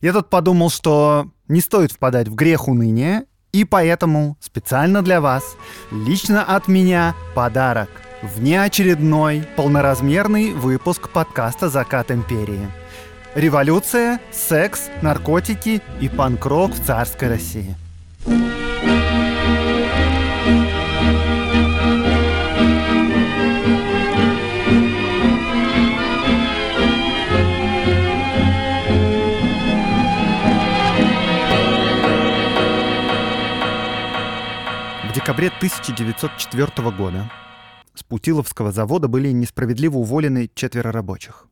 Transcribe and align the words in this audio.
Я 0.00 0.12
тут 0.12 0.28
подумал, 0.28 0.70
что 0.70 1.30
не 1.48 1.60
стоит 1.60 1.92
впадать 1.92 2.28
в 2.28 2.34
грех 2.34 2.68
уныния, 2.68 3.24
и 3.52 3.64
поэтому 3.64 4.36
специально 4.40 5.02
для 5.02 5.20
вас, 5.20 5.56
лично 5.90 6.44
от 6.44 6.68
меня, 6.68 7.14
подарок. 7.34 7.88
Внеочередной 8.22 9.46
полноразмерный 9.56 10.52
выпуск 10.52 11.08
подкаста 11.10 11.68
«Закат 11.68 12.10
империи». 12.10 12.68
Революция, 13.34 14.20
секс, 14.32 14.88
наркотики 15.02 15.82
и 16.00 16.08
панк-рок 16.08 16.72
в 16.72 16.84
царской 16.84 17.28
России. 17.28 17.76
Декабре 35.26 35.48
1904 35.48 36.90
года 36.92 37.28
с 37.94 38.04
Путиловского 38.04 38.70
завода 38.70 39.08
были 39.08 39.32
несправедливо 39.32 39.96
уволены 39.96 40.48
четверо 40.54 40.92
рабочих. 40.92 41.48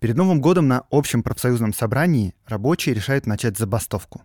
Перед 0.00 0.16
Новым 0.16 0.42
годом 0.42 0.68
на 0.68 0.82
общем 0.90 1.22
профсоюзном 1.22 1.72
собрании 1.72 2.34
рабочие 2.44 2.94
решают 2.94 3.24
начать 3.24 3.56
забастовку. 3.56 4.20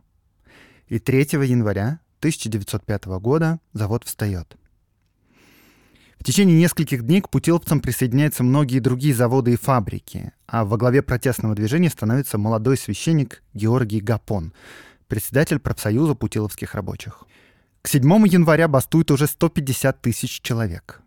И 0.88 0.99
3 0.99 1.19
января 1.45 2.02
1905 2.19 3.05
года 3.21 3.61
завод 3.71 4.03
встает. 4.03 4.57
В 6.19 6.25
течение 6.25 6.59
нескольких 6.59 7.03
дней 7.03 7.21
к 7.21 7.30
путиловцам 7.30 7.80
присоединяются 7.80 8.43
многие 8.43 8.80
другие 8.80 9.16
заводы 9.16 9.53
и 9.53 9.55
фабрики, 9.55 10.33
а 10.47 10.66
во 10.66 10.75
главе 10.75 11.02
протестного 11.02 11.55
движения 11.55 11.89
становится 11.89 12.38
молодой 12.38 12.75
священник 12.75 13.41
Георгий 13.53 14.02
Гапон, 14.02 14.52
председатель 15.08 15.59
профсоюза 15.59 16.14
путиловских 16.14 16.75
рабочих. 16.75 17.25
К 17.81 17.87
7 17.87 18.27
января 18.27 18.67
бастует 18.67 19.09
уже 19.11 19.27
150 19.27 20.01
тысяч 20.01 20.41
человек. 20.41 21.01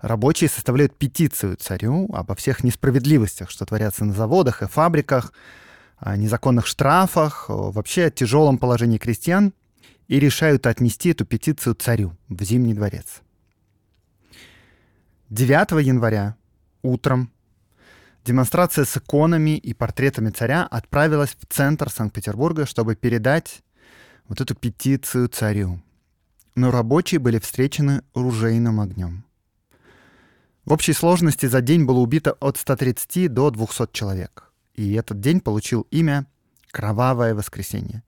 Рабочие 0.00 0.48
составляют 0.48 0.96
петицию 0.96 1.56
царю 1.56 2.08
обо 2.12 2.34
всех 2.34 2.62
несправедливостях, 2.62 3.50
что 3.50 3.64
творятся 3.64 4.04
на 4.04 4.12
заводах 4.12 4.62
и 4.62 4.66
фабриках, 4.66 5.32
о 5.98 6.16
незаконных 6.16 6.66
штрафах, 6.66 7.46
вообще 7.48 8.04
о 8.04 8.10
тяжелом 8.10 8.58
положении 8.58 8.98
крестьян 8.98 9.54
и 10.08 10.20
решают 10.20 10.66
отнести 10.66 11.10
эту 11.10 11.24
петицию 11.24 11.74
царю 11.74 12.16
в 12.28 12.42
Зимний 12.42 12.74
дворец. 12.74 13.22
9 15.30 15.84
января 15.84 16.36
утром 16.82 17.32
демонстрация 18.24 18.84
с 18.84 18.96
иконами 18.96 19.56
и 19.56 19.72
портретами 19.72 20.30
царя 20.30 20.64
отправилась 20.64 21.36
в 21.40 21.52
центр 21.52 21.90
Санкт-Петербурга, 21.90 22.66
чтобы 22.66 22.94
передать 22.94 23.62
вот 24.28 24.40
эту 24.40 24.54
петицию 24.54 25.28
царю. 25.28 25.82
Но 26.54 26.70
рабочие 26.70 27.18
были 27.18 27.38
встречены 27.38 28.02
ружейным 28.14 28.80
огнем. 28.80 29.24
В 30.64 30.72
общей 30.72 30.92
сложности 30.92 31.46
за 31.46 31.60
день 31.60 31.84
было 31.84 31.98
убито 31.98 32.32
от 32.40 32.56
130 32.56 33.32
до 33.32 33.50
200 33.50 33.88
человек. 33.92 34.52
И 34.74 34.94
этот 34.94 35.20
день 35.20 35.40
получил 35.40 35.86
имя 35.90 36.26
«Кровавое 36.70 37.34
воскресенье» 37.34 38.02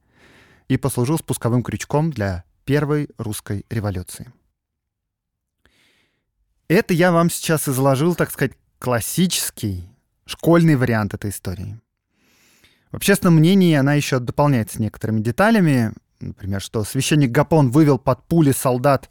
и 0.67 0.77
послужил 0.77 1.19
спусковым 1.19 1.63
крючком 1.63 2.11
для 2.11 2.45
первой 2.65 3.09
русской 3.17 3.65
революции. 3.71 4.33
Это 6.69 6.93
я 6.93 7.13
вам 7.13 7.31
сейчас 7.31 7.69
изложил, 7.69 8.15
так 8.15 8.31
сказать, 8.31 8.53
классический 8.79 9.89
школьный 10.27 10.77
вариант 10.77 11.15
этой 11.15 11.31
истории. 11.31 11.81
В 12.91 12.97
общественном 12.97 13.37
мнении 13.37 13.75
она 13.75 13.95
еще 13.95 14.19
дополняется 14.19 14.81
некоторыми 14.83 15.21
деталями, 15.21 15.93
Например, 16.21 16.61
что 16.61 16.85
священник 16.85 17.31
Гапон 17.31 17.71
вывел 17.71 17.99
под 17.99 18.23
пули 18.25 18.53
солдат 18.53 19.09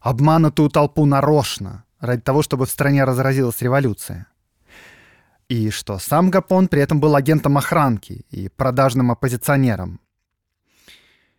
обманутую 0.00 0.70
толпу 0.70 1.06
нарочно, 1.06 1.84
ради 2.00 2.22
того, 2.22 2.42
чтобы 2.42 2.66
в 2.66 2.70
стране 2.70 3.04
разразилась 3.04 3.62
революция. 3.62 4.26
И 5.48 5.70
что 5.70 5.98
сам 5.98 6.30
Гапон 6.30 6.68
при 6.68 6.80
этом 6.80 7.00
был 7.00 7.16
агентом 7.16 7.58
охранки 7.58 8.24
и 8.30 8.48
продажным 8.48 9.10
оппозиционером. 9.10 10.00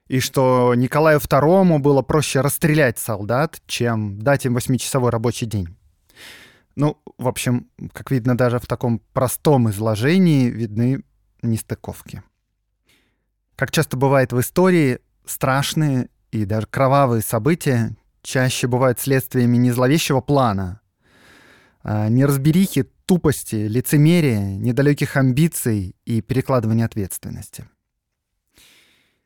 И 0.07 0.19
что 0.19 0.75
Николаю 0.75 1.19
II 1.19 1.79
было 1.79 2.01
проще 2.01 2.41
расстрелять 2.41 2.99
солдат, 2.99 3.61
чем 3.67 4.21
дать 4.21 4.45
им 4.45 4.55
восьмичасовой 4.55 5.11
рабочий 5.11 5.45
день. 5.45 5.77
Ну, 6.75 7.01
в 7.17 7.27
общем, 7.27 7.69
как 7.93 8.11
видно, 8.11 8.35
даже 8.35 8.59
в 8.59 8.65
таком 8.65 8.99
простом 9.13 9.69
изложении 9.69 10.49
видны 10.49 11.03
нестыковки. 11.41 12.23
Как 13.55 13.71
часто 13.71 13.95
бывает 13.95 14.33
в 14.33 14.39
истории, 14.39 14.99
страшные 15.31 16.09
и 16.31 16.45
даже 16.45 16.67
кровавые 16.67 17.21
события 17.21 17.95
чаще 18.21 18.67
бывают 18.67 18.99
следствиями 18.99 19.57
не 19.57 19.71
зловещего 19.71 20.21
плана, 20.21 20.81
а 21.83 22.07
неразберихи, 22.09 22.83
тупости, 23.05 23.55
лицемерия, 23.55 24.39
недалеких 24.39 25.17
амбиций 25.17 25.95
и 26.05 26.21
перекладывания 26.21 26.85
ответственности. 26.85 27.67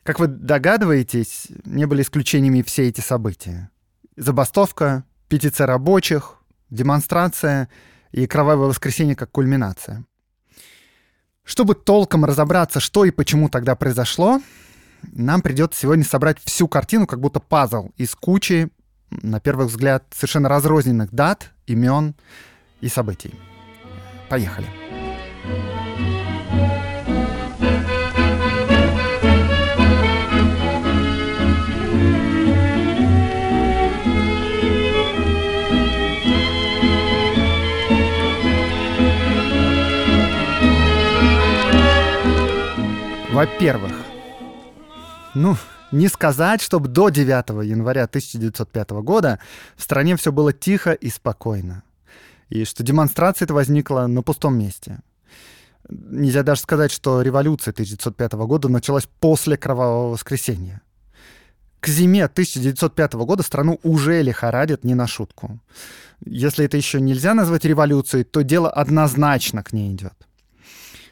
Как 0.03 0.19
вы 0.19 0.27
догадываетесь, 0.27 1.47
не 1.65 1.85
были 1.85 2.03
исключениями 2.03 2.61
все 2.61 2.87
эти 2.87 3.01
события. 3.01 3.69
Забастовка, 4.15 5.03
петиция 5.27 5.67
рабочих, 5.67 6.37
демонстрация 6.69 7.69
и 8.11 8.27
кровавое 8.27 8.67
воскресенье 8.69 9.15
как 9.15 9.31
кульминация. 9.31 10.05
Чтобы 11.43 11.75
толком 11.75 12.25
разобраться, 12.25 12.79
что 12.79 13.05
и 13.05 13.11
почему 13.11 13.49
тогда 13.49 13.75
произошло, 13.75 14.41
нам 15.01 15.41
придется 15.41 15.79
сегодня 15.79 16.03
собрать 16.03 16.39
всю 16.43 16.67
картину, 16.67 17.07
как 17.07 17.19
будто 17.19 17.39
пазл 17.39 17.89
из 17.97 18.15
кучи, 18.15 18.69
на 19.09 19.39
первый 19.39 19.67
взгляд, 19.67 20.03
совершенно 20.13 20.49
разрозненных 20.49 21.11
дат, 21.11 21.51
имен 21.67 22.15
и 22.81 22.87
событий. 22.87 23.33
Поехали. 24.29 24.67
Во-первых, 43.35 44.04
ну, 45.35 45.57
не 45.91 46.07
сказать, 46.07 46.61
чтобы 46.61 46.87
до 46.87 47.09
9 47.09 47.65
января 47.65 48.03
1905 48.05 48.89
года 49.03 49.39
в 49.75 49.83
стране 49.83 50.15
все 50.15 50.31
было 50.31 50.53
тихо 50.53 50.93
и 50.93 51.09
спокойно. 51.09 51.83
И 52.49 52.63
что 52.65 52.83
демонстрация 52.83 53.45
это 53.45 53.53
возникла 53.53 54.07
на 54.07 54.21
пустом 54.21 54.57
месте. 54.57 54.99
Нельзя 55.89 56.43
даже 56.43 56.61
сказать, 56.61 56.91
что 56.91 57.21
революция 57.21 57.71
1905 57.71 58.33
года 58.33 58.69
началась 58.69 59.07
после 59.19 59.57
Кровавого 59.57 60.11
воскресенья. 60.11 60.81
К 61.79 61.87
зиме 61.87 62.25
1905 62.25 63.13
года 63.13 63.43
страну 63.43 63.79
уже 63.83 64.21
лихорадит 64.23 64.83
не 64.83 64.95
на 64.95 65.05
шутку. 65.05 65.59
Если 66.25 66.65
это 66.65 66.77
еще 66.77 66.99
нельзя 66.99 67.35
назвать 67.35 67.65
революцией, 67.65 68.23
то 68.23 68.41
дело 68.41 68.69
однозначно 68.71 69.63
к 69.63 69.73
ней 69.73 69.93
идет. 69.93 70.24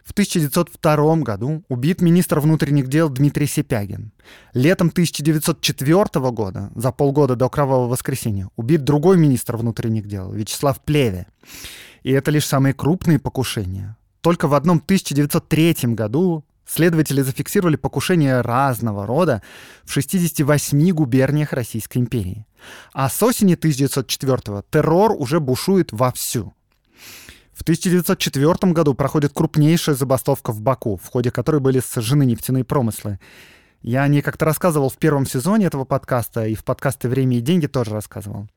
В 0.03 0.11
1902 0.11 1.15
году 1.17 1.63
убит 1.69 2.01
министр 2.01 2.39
внутренних 2.39 2.87
дел 2.87 3.09
Дмитрий 3.09 3.47
Сипягин. 3.47 4.11
Летом 4.53 4.89
1904 4.89 6.31
года, 6.31 6.71
за 6.75 6.91
полгода 6.91 7.35
до 7.35 7.49
Кровавого 7.49 7.87
воскресенья, 7.87 8.49
убит 8.57 8.83
другой 8.83 9.17
министр 9.17 9.55
внутренних 9.55 10.07
дел 10.07 10.31
Вячеслав 10.31 10.81
Плеве. 10.81 11.27
И 12.03 12.11
это 12.11 12.31
лишь 12.31 12.45
самые 12.45 12.73
крупные 12.73 13.17
покушения. 13.17 13.97
Только 14.19 14.47
в 14.47 14.53
одном 14.53 14.77
1903 14.77 15.93
году 15.93 16.43
следователи 16.65 17.21
зафиксировали 17.21 17.77
покушения 17.77 18.41
разного 18.41 19.05
рода 19.05 19.41
в 19.83 19.91
68 19.93 20.89
губерниях 20.91 21.53
Российской 21.53 21.99
империи. 21.99 22.45
А 22.93 23.09
с 23.09 23.21
осени 23.23 23.53
1904 23.53 24.63
террор 24.69 25.13
уже 25.17 25.39
бушует 25.39 25.91
вовсю. 25.91 26.53
В 27.53 27.61
1904 27.61 28.73
году 28.73 28.95
проходит 28.95 29.31
крупнейшая 29.33 29.95
забастовка 29.95 30.51
в 30.51 30.61
Баку, 30.61 30.97
в 30.97 31.07
ходе 31.07 31.29
которой 31.29 31.61
были 31.61 31.79
сожжены 31.79 32.25
нефтяные 32.25 32.63
промыслы. 32.63 33.19
Я 33.81 34.03
о 34.03 34.07
ней 34.07 34.21
как-то 34.21 34.45
рассказывал 34.45 34.89
в 34.89 34.97
первом 34.97 35.27
сезоне 35.27 35.67
этого 35.67 35.85
подкаста, 35.85 36.47
и 36.47 36.55
в 36.55 36.63
подкасте 36.63 37.07
«Время 37.07 37.37
и 37.37 37.41
деньги» 37.41 37.67
тоже 37.67 37.91
рассказывал. 37.91 38.47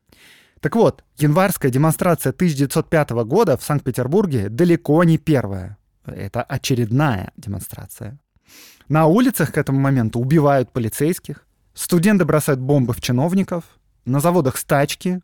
Так 0.61 0.77
вот, 0.77 1.05
январская 1.19 1.71
демонстрация 1.71 2.31
1905 2.31 3.11
года 3.25 3.59
в 3.59 3.63
Санкт-Петербурге 3.63 4.49
далеко 4.49 5.05
не 5.05 5.19
первая. 5.19 5.77
Это 6.07 6.43
очередная 6.43 7.33
демонстрация. 7.37 8.19
На 8.89 9.07
улицах 9.07 9.53
к 9.53 9.59
этому 9.59 9.79
моменту 9.79 10.21
убивают 10.21 10.73
полицейских, 10.73 11.45
студенты 11.75 12.25
бросают 12.25 12.61
бомбы 12.61 12.95
в 12.95 13.03
чиновников, 13.03 13.65
на 14.07 14.21
заводах 14.21 14.57
стачки, 14.57 15.21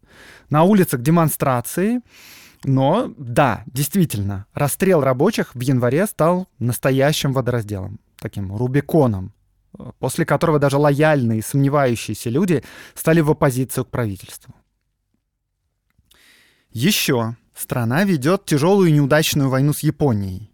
на 0.50 0.64
улицах 0.64 1.00
демонстрации— 1.00 2.00
Но 2.64 3.12
да, 3.16 3.64
действительно, 3.66 4.46
расстрел 4.54 5.02
рабочих 5.02 5.54
в 5.54 5.60
январе 5.60 6.06
стал 6.06 6.48
настоящим 6.58 7.32
водоразделом, 7.32 7.98
таким 8.18 8.54
Рубиконом, 8.54 9.32
после 9.98 10.24
которого 10.24 10.58
даже 10.58 10.76
лояльные 10.76 11.42
сомневающиеся 11.42 12.30
люди 12.30 12.62
стали 12.94 13.20
в 13.20 13.30
оппозицию 13.30 13.84
к 13.84 13.90
правительству. 13.90 14.54
Еще 16.70 17.36
страна 17.54 18.04
ведет 18.04 18.44
тяжелую 18.46 18.88
и 18.88 18.92
неудачную 18.92 19.48
войну 19.48 19.72
с 19.72 19.80
Японией. 19.80 20.50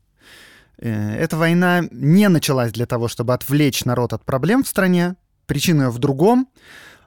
Э, 0.78 1.14
эта 1.16 1.36
война 1.36 1.82
не 1.90 2.28
началась 2.28 2.72
для 2.72 2.86
того, 2.86 3.08
чтобы 3.08 3.34
отвлечь 3.34 3.84
народ 3.84 4.12
от 4.12 4.24
проблем 4.24 4.64
в 4.64 4.68
стране. 4.68 5.16
Причина 5.46 5.90
в 5.90 5.98
другом. 5.98 6.48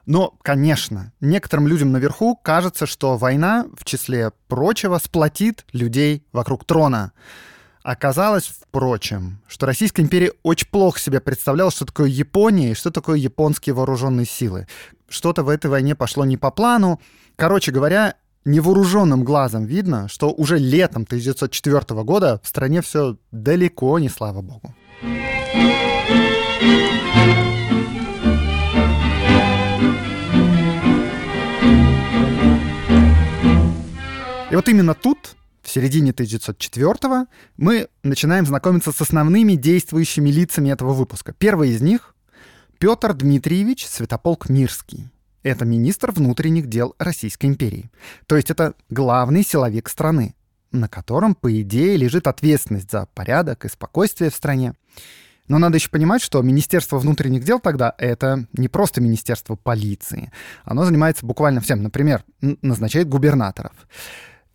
Но, 0.04 0.34
конечно, 0.42 1.12
некоторым 1.20 1.68
людям 1.68 1.92
наверху 1.92 2.36
кажется, 2.36 2.86
что 2.86 3.16
война, 3.16 3.66
в 3.78 3.84
числе 3.84 4.32
прочего, 4.48 4.98
сплотит 4.98 5.64
людей 5.72 6.26
вокруг 6.32 6.64
трона. 6.64 7.12
Оказалось, 7.82 8.46
впрочем, 8.46 9.40
что 9.48 9.66
Российская 9.66 10.02
империя 10.02 10.32
очень 10.42 10.68
плохо 10.68 11.00
себе 11.00 11.20
представляла, 11.20 11.70
что 11.70 11.84
такое 11.84 12.08
Япония 12.08 12.72
и 12.72 12.74
что 12.74 12.90
такое 12.90 13.18
японские 13.18 13.74
вооруженные 13.74 14.26
силы. 14.26 14.66
Что-то 15.08 15.42
в 15.42 15.48
этой 15.48 15.70
войне 15.70 15.94
пошло 15.94 16.24
не 16.24 16.36
по 16.36 16.50
плану. 16.50 17.00
Короче 17.36 17.72
говоря, 17.72 18.14
невооруженным 18.44 19.24
глазом 19.24 19.64
видно, 19.64 20.08
что 20.08 20.30
уже 20.32 20.58
летом 20.58 21.02
1904 21.02 22.02
года 22.02 22.40
в 22.42 22.48
стране 22.48 22.82
все 22.82 23.16
далеко 23.30 23.98
не 23.98 24.08
слава 24.08 24.42
богу. 24.42 24.74
И 34.52 34.54
вот 34.54 34.68
именно 34.68 34.92
тут, 34.92 35.34
в 35.62 35.70
середине 35.70 36.10
1904 36.10 37.26
мы 37.56 37.88
начинаем 38.02 38.44
знакомиться 38.44 38.92
с 38.92 39.00
основными 39.00 39.54
действующими 39.54 40.28
лицами 40.28 40.68
этого 40.68 40.92
выпуска. 40.92 41.32
Первый 41.32 41.70
из 41.70 41.80
них— 41.80 42.14
Петр 42.78 43.14
Дмитриевич 43.14 43.86
Святополк 43.86 44.50
Мирский. 44.50 45.08
Это 45.42 45.64
министр 45.64 46.10
внутренних 46.10 46.66
дел 46.66 46.94
Российской 46.98 47.46
империи. 47.46 47.90
То 48.26 48.36
есть 48.36 48.50
это 48.50 48.74
главный 48.90 49.42
силовик 49.42 49.88
страны, 49.88 50.34
на 50.70 50.86
котором, 50.86 51.34
по 51.34 51.50
идее, 51.62 51.96
лежит 51.96 52.26
ответственность 52.26 52.90
за 52.90 53.08
порядок 53.14 53.64
и 53.64 53.70
спокойствие 53.70 54.28
в 54.28 54.34
стране. 54.34 54.74
Но 55.48 55.56
надо 55.56 55.78
еще 55.78 55.88
понимать, 55.88 56.20
что 56.20 56.42
Министерство 56.42 56.98
внутренних 56.98 57.42
дел 57.42 57.58
тогда 57.58 57.94
это 57.96 58.46
не 58.52 58.68
просто 58.68 59.00
Министерство 59.00 59.56
полиции. 59.56 60.30
Оно 60.64 60.84
занимается 60.84 61.24
буквально 61.24 61.62
всем. 61.62 61.82
Например, 61.82 62.22
назначает 62.60 63.08
губернаторов. 63.08 63.72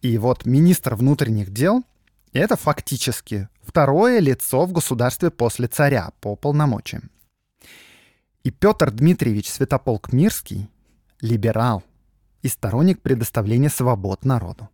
И 0.02 0.18
вот 0.18 0.46
министр 0.46 0.96
внутренних 0.96 1.52
дел— 1.52 1.84
это 2.34 2.56
фактически 2.56 3.50
второе 3.62 4.20
лицо 4.20 4.66
в 4.66 4.72
государстве 4.72 5.32
после 5.32 5.68
царя 5.68 6.12
по 6.22 6.36
полномочиям. 6.36 7.10
И 8.44 8.52
Петр 8.52 8.92
Дмитриевич 8.92 9.50
Святополк 9.50 10.14
Мирский 10.14 10.70
либерал 11.20 11.84
и 12.44 12.48
сторонник 12.48 13.02
предоставления 13.02 13.70
свобод 13.70 14.24
народу. 14.24 14.70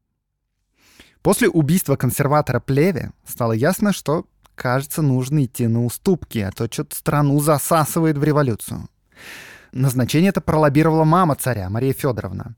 После 1.21 1.47
убийства 1.47 1.95
консерватора 1.95 2.59
Плеве 2.59 3.13
стало 3.25 3.53
ясно, 3.53 3.93
что, 3.93 4.25
кажется, 4.55 5.01
нужно 5.01 5.45
идти 5.45 5.67
на 5.67 5.85
уступки, 5.85 6.39
а 6.39 6.51
то 6.51 6.67
что-то 6.71 6.95
страну 6.95 7.39
засасывает 7.39 8.17
в 8.17 8.23
революцию. 8.23 8.89
Назначение 9.71 10.29
это 10.29 10.41
пролоббировала 10.41 11.05
мама 11.05 11.35
царя, 11.35 11.69
Мария 11.69 11.93
Федоровна. 11.93 12.55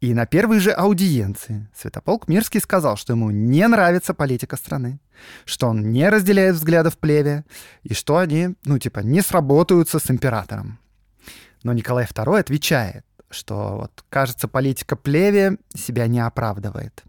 И 0.00 0.12
на 0.12 0.26
первой 0.26 0.58
же 0.58 0.72
аудиенции 0.72 1.68
Святополк 1.74 2.28
Мирский 2.28 2.60
сказал, 2.60 2.96
что 2.96 3.14
ему 3.14 3.30
не 3.30 3.66
нравится 3.66 4.12
политика 4.12 4.56
страны, 4.56 5.00
что 5.46 5.68
он 5.68 5.90
не 5.90 6.08
разделяет 6.08 6.56
взглядов 6.56 6.98
Плеве, 6.98 7.44
и 7.82 7.94
что 7.94 8.18
они, 8.18 8.54
ну 8.64 8.78
типа, 8.78 9.00
не 9.00 9.22
сработаются 9.22 9.98
с 9.98 10.10
императором. 10.10 10.78
Но 11.62 11.72
Николай 11.72 12.04
II 12.04 12.38
отвечает, 12.38 13.04
что 13.30 13.78
вот, 13.78 14.04
кажется, 14.08 14.48
политика 14.48 14.96
плеве 14.96 15.58
себя 15.74 16.06
не 16.06 16.20
оправдывает. 16.20 17.02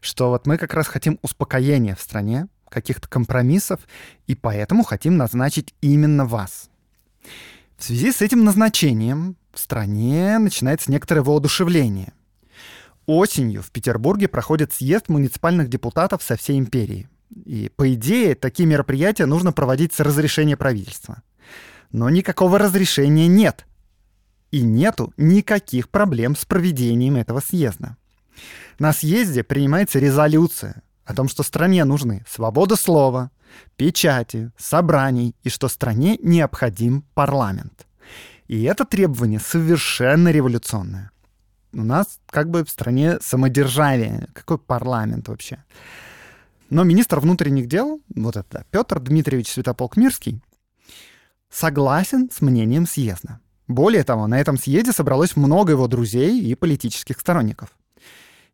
Что 0.00 0.30
вот 0.30 0.46
мы 0.46 0.56
как 0.56 0.72
раз 0.72 0.86
хотим 0.86 1.18
успокоения 1.22 1.94
в 1.94 2.00
стране, 2.00 2.46
каких-то 2.68 3.08
компромиссов, 3.08 3.80
и 4.26 4.34
поэтому 4.34 4.84
хотим 4.84 5.16
назначить 5.16 5.74
именно 5.80 6.24
вас. 6.24 6.70
В 7.76 7.84
связи 7.84 8.12
с 8.12 8.22
этим 8.22 8.44
назначением 8.44 9.36
в 9.52 9.58
стране 9.58 10.38
начинается 10.38 10.90
некоторое 10.90 11.22
воодушевление. 11.22 12.12
Осенью 13.12 13.60
в 13.60 13.72
Петербурге 13.72 14.28
проходит 14.28 14.72
съезд 14.72 15.08
муниципальных 15.08 15.68
депутатов 15.68 16.22
со 16.22 16.36
всей 16.36 16.60
империи. 16.60 17.08
И, 17.44 17.68
по 17.74 17.92
идее, 17.92 18.36
такие 18.36 18.68
мероприятия 18.68 19.26
нужно 19.26 19.50
проводить 19.50 19.92
с 19.92 19.98
разрешения 19.98 20.56
правительства. 20.56 21.20
Но 21.90 22.08
никакого 22.08 22.56
разрешения 22.56 23.26
нет 23.26 23.66
и 24.52 24.62
нету 24.62 25.12
никаких 25.16 25.88
проблем 25.88 26.36
с 26.36 26.44
проведением 26.44 27.16
этого 27.16 27.40
съезда. 27.40 27.96
На 28.78 28.92
съезде 28.92 29.42
принимается 29.42 29.98
резолюция 29.98 30.80
о 31.04 31.12
том, 31.12 31.28
что 31.28 31.42
стране 31.42 31.84
нужны 31.84 32.24
свобода 32.28 32.76
слова, 32.76 33.32
печати, 33.74 34.52
собраний 34.56 35.34
и 35.42 35.48
что 35.48 35.66
стране 35.66 36.16
необходим 36.22 37.04
парламент. 37.14 37.88
И 38.46 38.62
это 38.62 38.84
требование 38.84 39.40
совершенно 39.40 40.28
революционное. 40.28 41.10
У 41.72 41.82
нас 41.84 42.18
как 42.26 42.50
бы 42.50 42.64
в 42.64 42.70
стране 42.70 43.18
самодержавие. 43.20 44.28
Какой 44.32 44.58
парламент 44.58 45.28
вообще? 45.28 45.64
Но 46.68 46.84
министр 46.84 47.20
внутренних 47.20 47.66
дел, 47.66 48.00
вот 48.14 48.36
это 48.36 48.64
Петр 48.70 49.00
Дмитриевич 49.00 49.52
Святополк 49.52 49.96
Мирский, 49.96 50.40
согласен 51.50 52.30
с 52.32 52.40
мнением 52.40 52.86
съезда. 52.86 53.40
Более 53.66 54.02
того, 54.04 54.26
на 54.26 54.40
этом 54.40 54.56
съезде 54.56 54.92
собралось 54.92 55.36
много 55.36 55.72
его 55.72 55.86
друзей 55.86 56.40
и 56.40 56.54
политических 56.54 57.20
сторонников. 57.20 57.70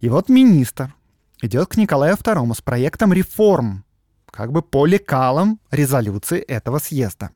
И 0.00 0.08
вот 0.08 0.28
министр 0.28 0.94
идет 1.40 1.68
к 1.68 1.76
Николаю 1.76 2.16
II 2.16 2.54
с 2.54 2.60
проектом 2.60 3.12
реформ, 3.12 3.84
как 4.30 4.52
бы 4.52 4.60
по 4.60 4.84
лекалам 4.84 5.58
резолюции 5.70 6.38
этого 6.40 6.78
съезда. 6.78 7.30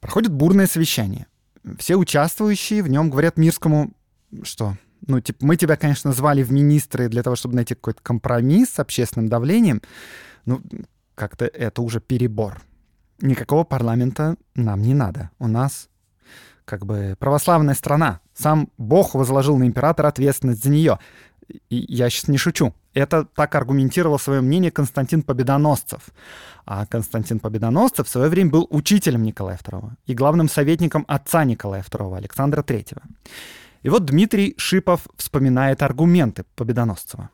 Проходит 0.00 0.32
бурное 0.32 0.66
совещание. 0.66 1.26
Все 1.78 1.96
участвующие 1.96 2.82
в 2.82 2.88
нем 2.88 3.10
говорят 3.10 3.36
Мирскому, 3.36 3.92
что, 4.42 4.76
ну, 5.06 5.20
типа, 5.20 5.44
мы 5.44 5.56
тебя, 5.56 5.76
конечно, 5.76 6.12
звали 6.12 6.42
в 6.42 6.52
министры 6.52 7.08
для 7.08 7.22
того, 7.22 7.36
чтобы 7.36 7.54
найти 7.54 7.74
какой-то 7.74 8.00
компромисс 8.02 8.70
с 8.70 8.78
общественным 8.78 9.28
давлением, 9.28 9.82
ну, 10.44 10.62
как-то 11.14 11.46
это 11.46 11.82
уже 11.82 12.00
перебор. 12.00 12.62
Никакого 13.20 13.64
парламента 13.64 14.36
нам 14.54 14.82
не 14.82 14.94
надо. 14.94 15.30
У 15.38 15.48
нас 15.48 15.88
как 16.66 16.84
бы 16.84 17.16
православная 17.18 17.74
страна. 17.74 18.20
Сам 18.34 18.68
Бог 18.76 19.14
возложил 19.14 19.56
на 19.56 19.64
императора 19.64 20.08
ответственность 20.08 20.62
за 20.62 20.70
нее. 20.70 20.98
И 21.70 21.86
я 21.88 22.10
сейчас 22.10 22.28
не 22.28 22.38
шучу. 22.38 22.74
Это 22.92 23.24
так 23.24 23.54
аргументировал 23.54 24.18
свое 24.18 24.40
мнение 24.40 24.70
Константин 24.70 25.22
Победоносцев. 25.22 26.02
А 26.66 26.84
Константин 26.86 27.38
Победоносцев 27.38 28.08
в 28.08 28.10
свое 28.10 28.28
время 28.28 28.50
был 28.50 28.66
учителем 28.70 29.22
Николая 29.22 29.56
II 29.56 29.92
и 30.06 30.14
главным 30.14 30.48
советником 30.48 31.04
отца 31.06 31.44
Николая 31.44 31.82
II, 31.82 32.16
Александра 32.16 32.62
III. 32.62 32.98
И 33.86 33.88
вот 33.88 34.04
Дмитрий 34.04 34.54
Шипов 34.58 35.06
вспоминает 35.16 35.80
аргументы 35.80 36.44
Победоносцева. 36.56 37.30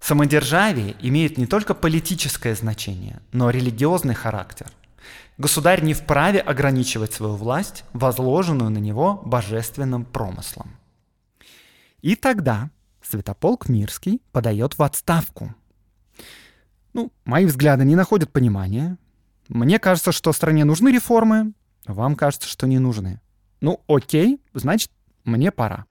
Самодержавие 0.00 0.96
имеет 1.00 1.36
не 1.36 1.46
только 1.46 1.74
политическое 1.74 2.54
значение, 2.54 3.20
но 3.32 3.50
и 3.50 3.52
религиозный 3.52 4.14
характер– 4.14 4.66
Государь 5.38 5.82
не 5.82 5.92
вправе 5.92 6.40
ограничивать 6.40 7.12
свою 7.12 7.36
власть, 7.36 7.84
возложенную 7.92 8.70
на 8.70 8.78
него 8.78 9.20
божественным 9.24 10.06
промыслом. 10.06 10.76
И 12.00 12.16
тогда 12.16 12.70
Святополк 13.02 13.68
Мирский 13.68 14.22
подает 14.32 14.78
в 14.78 14.82
отставку. 14.82 15.54
Ну, 16.94 17.12
мои 17.26 17.44
взгляды 17.44 17.84
не 17.84 17.96
находят 17.96 18.32
понимания. 18.32 18.96
Мне 19.48 19.78
кажется, 19.78 20.10
что 20.10 20.32
стране 20.32 20.64
нужны 20.64 20.88
реформы, 20.88 21.52
вам 21.86 22.16
кажется, 22.16 22.48
что 22.48 22.66
не 22.66 22.78
нужны. 22.78 23.20
Ну, 23.60 23.82
окей, 23.86 24.40
значит, 24.54 24.90
мне 25.26 25.50
пора. 25.50 25.84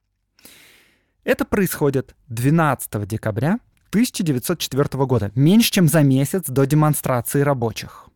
Это 1.24 1.44
происходит 1.44 2.16
12 2.28 3.06
декабря 3.06 3.58
1904 3.90 5.06
года, 5.06 5.30
меньше 5.34 5.70
чем 5.70 5.88
за 5.88 6.02
месяц 6.02 6.44
до 6.46 6.66
демонстрации 6.66 7.40
рабочих. 7.40 8.08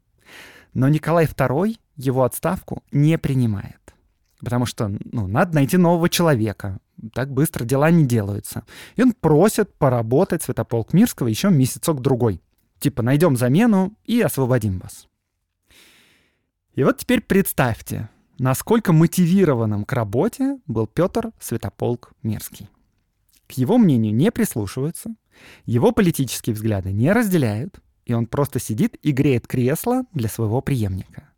Но 0.74 0.88
Николай 0.88 1.26
II 1.26 1.78
его 1.96 2.24
отставку 2.24 2.82
не 2.92 3.18
принимает. 3.18 3.80
Потому 4.40 4.66
что 4.66 4.88
ну, 4.88 5.26
надо 5.26 5.54
найти 5.54 5.76
нового 5.76 6.08
человека. 6.08 6.78
Так 7.12 7.32
быстро 7.32 7.64
дела 7.64 7.90
не 7.90 8.06
делаются. 8.06 8.64
И 8.96 9.02
он 9.02 9.12
просит 9.12 9.74
поработать 9.74 10.42
Святополк 10.42 10.92
Мирского 10.92 11.28
еще 11.28 11.50
месяцок-другой. 11.50 12.40
Типа 12.78 13.02
найдем 13.02 13.36
замену 13.36 13.94
и 14.04 14.20
освободим 14.20 14.78
вас. 14.78 15.08
И 16.74 16.84
вот 16.84 16.98
теперь 16.98 17.20
представьте, 17.20 18.08
насколько 18.40 18.94
мотивированным 18.94 19.85
к 19.85 19.92
работе 19.92 20.59
был 20.66 20.87
Петр 20.87 21.30
Святополк 21.38 22.12
Мирский. 22.23 22.70
к 23.47 23.52
его 23.52 23.76
мнению 23.76 24.14
не 24.14 24.30
прислушиваются, 24.30 25.14
его 25.66 25.92
политические 25.92 26.54
взгляды 26.54 26.90
не 26.92 27.12
разделяют, 27.12 27.80
и 28.06 28.14
он 28.14 28.26
просто 28.26 28.59
сидит 28.59 28.97
и 29.02 29.11
греет 29.11 29.47
кресло 29.47 30.04
для 30.14 30.28
своего 30.28 30.62
преемника. 30.62 31.28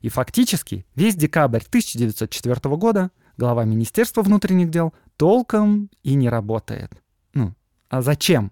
И 0.00 0.08
фактически 0.08 0.86
весь 0.94 1.14
декабрь 1.14 1.60
1904 1.68 2.76
года 2.76 3.10
глава 3.36 3.64
Министерства 3.64 4.22
внутренних 4.22 4.70
дел 4.70 4.94
толком 5.18 5.90
и 6.04 6.14
не 6.14 6.30
работает. 6.30 6.90
Ну, 7.34 7.54
а 7.90 8.00
зачем? 8.00 8.50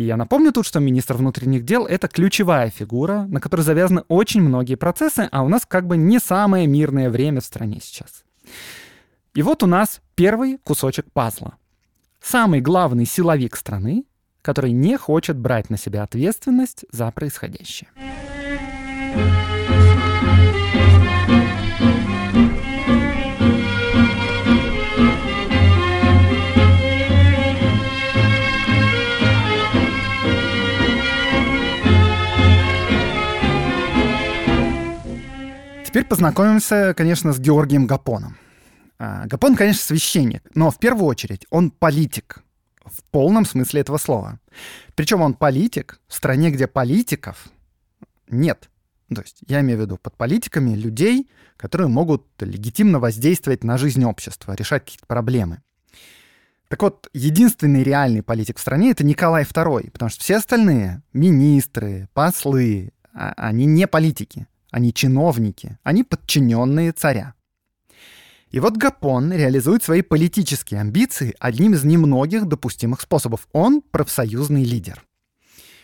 И 0.00 0.04
я 0.04 0.16
напомню 0.16 0.50
тут, 0.50 0.64
что 0.64 0.80
министр 0.80 1.16
внутренних 1.16 1.62
дел— 1.66 1.84
это 1.86 2.08
ключевая 2.08 2.70
фигура, 2.70 3.26
на 3.28 3.38
которой 3.38 3.60
завязаны 3.60 4.02
очень 4.08 4.40
многие 4.40 4.76
процессы, 4.76 5.28
а 5.30 5.42
у 5.42 5.48
нас 5.48 5.66
как 5.66 5.86
бы 5.86 5.98
не 5.98 6.18
самое 6.18 6.66
мирное 6.66 7.10
время 7.10 7.42
в 7.42 7.44
стране 7.44 7.80
сейчас. 7.82 8.24
И 9.34 9.42
вот 9.42 9.62
у 9.62 9.66
нас 9.66 10.00
первый 10.14 10.56
кусочек 10.56 11.12
пазла. 11.12 11.56
Самый 12.18 12.62
главный 12.62 13.04
силовик 13.04 13.56
страны, 13.56 14.04
который 14.40 14.72
не 14.72 14.96
хочет 14.96 15.36
брать 15.36 15.68
на 15.68 15.76
себя 15.76 16.02
ответственность 16.02 16.86
за 16.90 17.10
происходящее. 17.10 17.90
Теперь 35.90 36.04
познакомимся, 36.04 36.94
конечно, 36.96 37.32
с 37.32 37.40
Георгием 37.40 37.88
Гапоном. 37.88 38.36
А, 39.00 39.26
Гапон, 39.26 39.56
конечно, 39.56 39.82
священник, 39.82 40.44
но 40.54 40.70
в 40.70 40.78
первую 40.78 41.06
очередь 41.06 41.46
он 41.50 41.72
политик 41.72 42.44
в 42.84 43.02
полном 43.10 43.44
смысле 43.44 43.80
этого 43.80 43.98
слова. 43.98 44.38
Причем 44.94 45.20
он 45.20 45.34
политик 45.34 46.00
в 46.06 46.14
стране, 46.14 46.52
где 46.52 46.68
политиков 46.68 47.48
нет. 48.28 48.70
То 49.12 49.22
есть 49.22 49.38
я 49.48 49.62
имею 49.62 49.80
в 49.80 49.82
виду 49.82 49.96
под 49.96 50.16
политиками 50.16 50.76
людей, 50.76 51.28
которые 51.56 51.88
могут 51.88 52.24
легитимно 52.38 53.00
воздействовать 53.00 53.64
на 53.64 53.76
жизнь 53.76 54.04
общества, 54.04 54.52
решать 54.52 54.84
какие-то 54.84 55.06
проблемы. 55.06 55.60
Так 56.68 56.82
вот, 56.82 57.08
единственный 57.12 57.82
реальный 57.82 58.22
политик 58.22 58.58
в 58.58 58.60
стране— 58.60 58.90
это 58.92 59.04
Николай 59.04 59.42
II, 59.42 59.90
потому 59.90 60.08
что 60.08 60.22
все 60.22 60.36
остальные— 60.36 61.02
министры, 61.12 62.08
послы, 62.14 62.92
а, 63.12 63.32
они 63.36 63.66
не 63.66 63.88
политики. 63.88 64.46
Они 64.70 64.92
чиновники, 64.92 65.78
они 65.82 66.04
подчиненные 66.04 66.92
царя. 66.92 67.34
И 68.50 68.58
вот 68.58 68.76
Гапон 68.76 69.32
реализует 69.32 69.82
свои 69.82 70.02
политические 70.02 70.80
амбиции 70.80 71.34
одним 71.38 71.74
из 71.74 71.84
немногих 71.84 72.46
допустимых 72.46 73.00
способов. 73.00 73.48
Он 73.52 73.80
профсоюзный 73.80 74.64
лидер. 74.64 75.04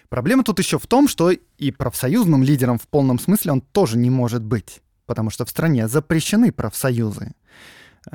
Проблема 0.09 0.45
тут 0.45 0.59
еще 0.59 0.79
в 0.79 0.87
том, 0.87 1.09
что 1.09 1.31
и 1.31 1.71
профсоюзным 1.71 2.43
лидером 2.43 2.79
в 2.79 2.87
полном 2.89 3.19
смысле 3.19 3.53
он 3.53 3.61
тоже 3.61 3.97
не 3.97 4.11
может 4.11 4.43
быть, 4.43 4.83
потому 5.07 5.31
что 5.31 5.45
в 5.45 5.51
стране 5.51 5.89
запрещены 5.89 6.53
профсоюзы. 6.53 7.33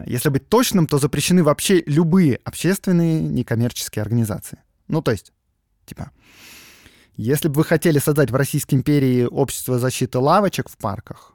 Если 0.06 0.30
быть 0.30 0.48
точным, 0.48 0.88
то 0.88 1.00
запрещены 1.00 1.44
вообще 1.44 1.84
любые 1.86 2.38
общественные 2.44 3.20
некоммерческие 3.20 4.02
организации. 4.02 4.60
Ну, 4.88 5.02
то 5.02 5.12
есть, 5.12 5.34
типа, 5.86 6.12
если 7.22 7.48
бы 7.48 7.56
вы 7.56 7.64
хотели 7.64 8.00
создать 8.00 8.32
в 8.32 8.36
Российской 8.36 8.76
империи 8.76 9.26
общество 9.26 9.80
защиты 9.80 10.20
лавочек 10.20 10.70
в 10.70 10.78
парках, 10.78 11.34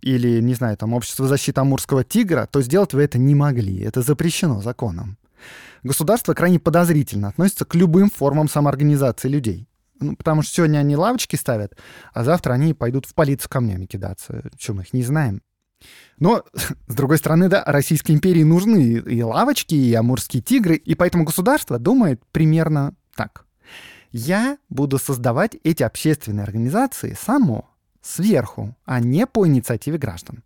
или, 0.00 0.40
не 0.40 0.54
знаю, 0.54 0.76
там, 0.76 0.94
общество 0.94 1.26
защиты 1.26 1.60
амурского 1.60 2.04
тигра, 2.04 2.48
то 2.50 2.62
сделать 2.62 2.94
вы 2.94 3.02
это 3.02 3.18
не 3.18 3.34
могли. 3.34 3.80
Это 3.80 4.02
запрещено 4.02 4.60
законом. 4.60 5.18
Государство 5.82 6.34
крайне 6.34 6.58
подозрительно 6.58 7.28
относится 7.28 7.64
к 7.64 7.74
любым 7.74 8.10
формам 8.10 8.48
самоорганизации 8.48 9.28
людей. 9.28 9.68
Ну, 10.00 10.14
потому 10.14 10.42
что 10.42 10.54
сегодня 10.54 10.78
они 10.78 10.96
лавочки 10.96 11.34
ставят, 11.34 11.76
а 12.12 12.22
завтра 12.22 12.52
они 12.52 12.74
пойдут 12.74 13.06
в 13.06 13.14
полицию 13.14 13.50
камнями 13.50 13.86
кидаться. 13.86 14.50
Чем 14.56 14.76
мы 14.76 14.82
их 14.82 14.92
не 14.92 15.02
знаем. 15.02 15.42
Но, 16.18 16.44
с 16.86 16.94
другой 16.94 17.18
стороны, 17.18 17.48
да, 17.48 17.64
Российской 17.66 18.12
империи 18.12 18.44
нужны 18.44 18.98
и 18.98 19.22
лавочки, 19.22 19.74
и 19.74 19.94
амурские 19.94 20.42
тигры, 20.42 20.76
и 20.76 20.94
поэтому 20.94 21.24
государство 21.24 21.78
думает 21.78 22.22
примерно 22.30 22.94
так 23.16 23.47
я 24.12 24.58
буду 24.68 24.98
создавать 24.98 25.56
эти 25.64 25.82
общественные 25.82 26.44
организации 26.44 27.16
само, 27.18 27.68
сверху, 28.02 28.74
а 28.84 29.00
не 29.00 29.26
по 29.26 29.46
инициативе 29.46 29.98
граждан. 29.98 30.42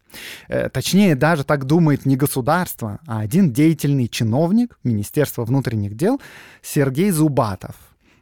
Э, 0.48 0.68
точнее, 0.68 1.14
даже 1.14 1.44
так 1.44 1.64
думает 1.64 2.06
не 2.06 2.16
государство, 2.16 2.98
а 3.06 3.20
один 3.20 3.52
деятельный 3.52 4.08
чиновник 4.08 4.78
Министерства 4.82 5.44
внутренних 5.44 5.96
дел 5.96 6.20
Сергей 6.60 7.10
Зубатов. 7.10 7.76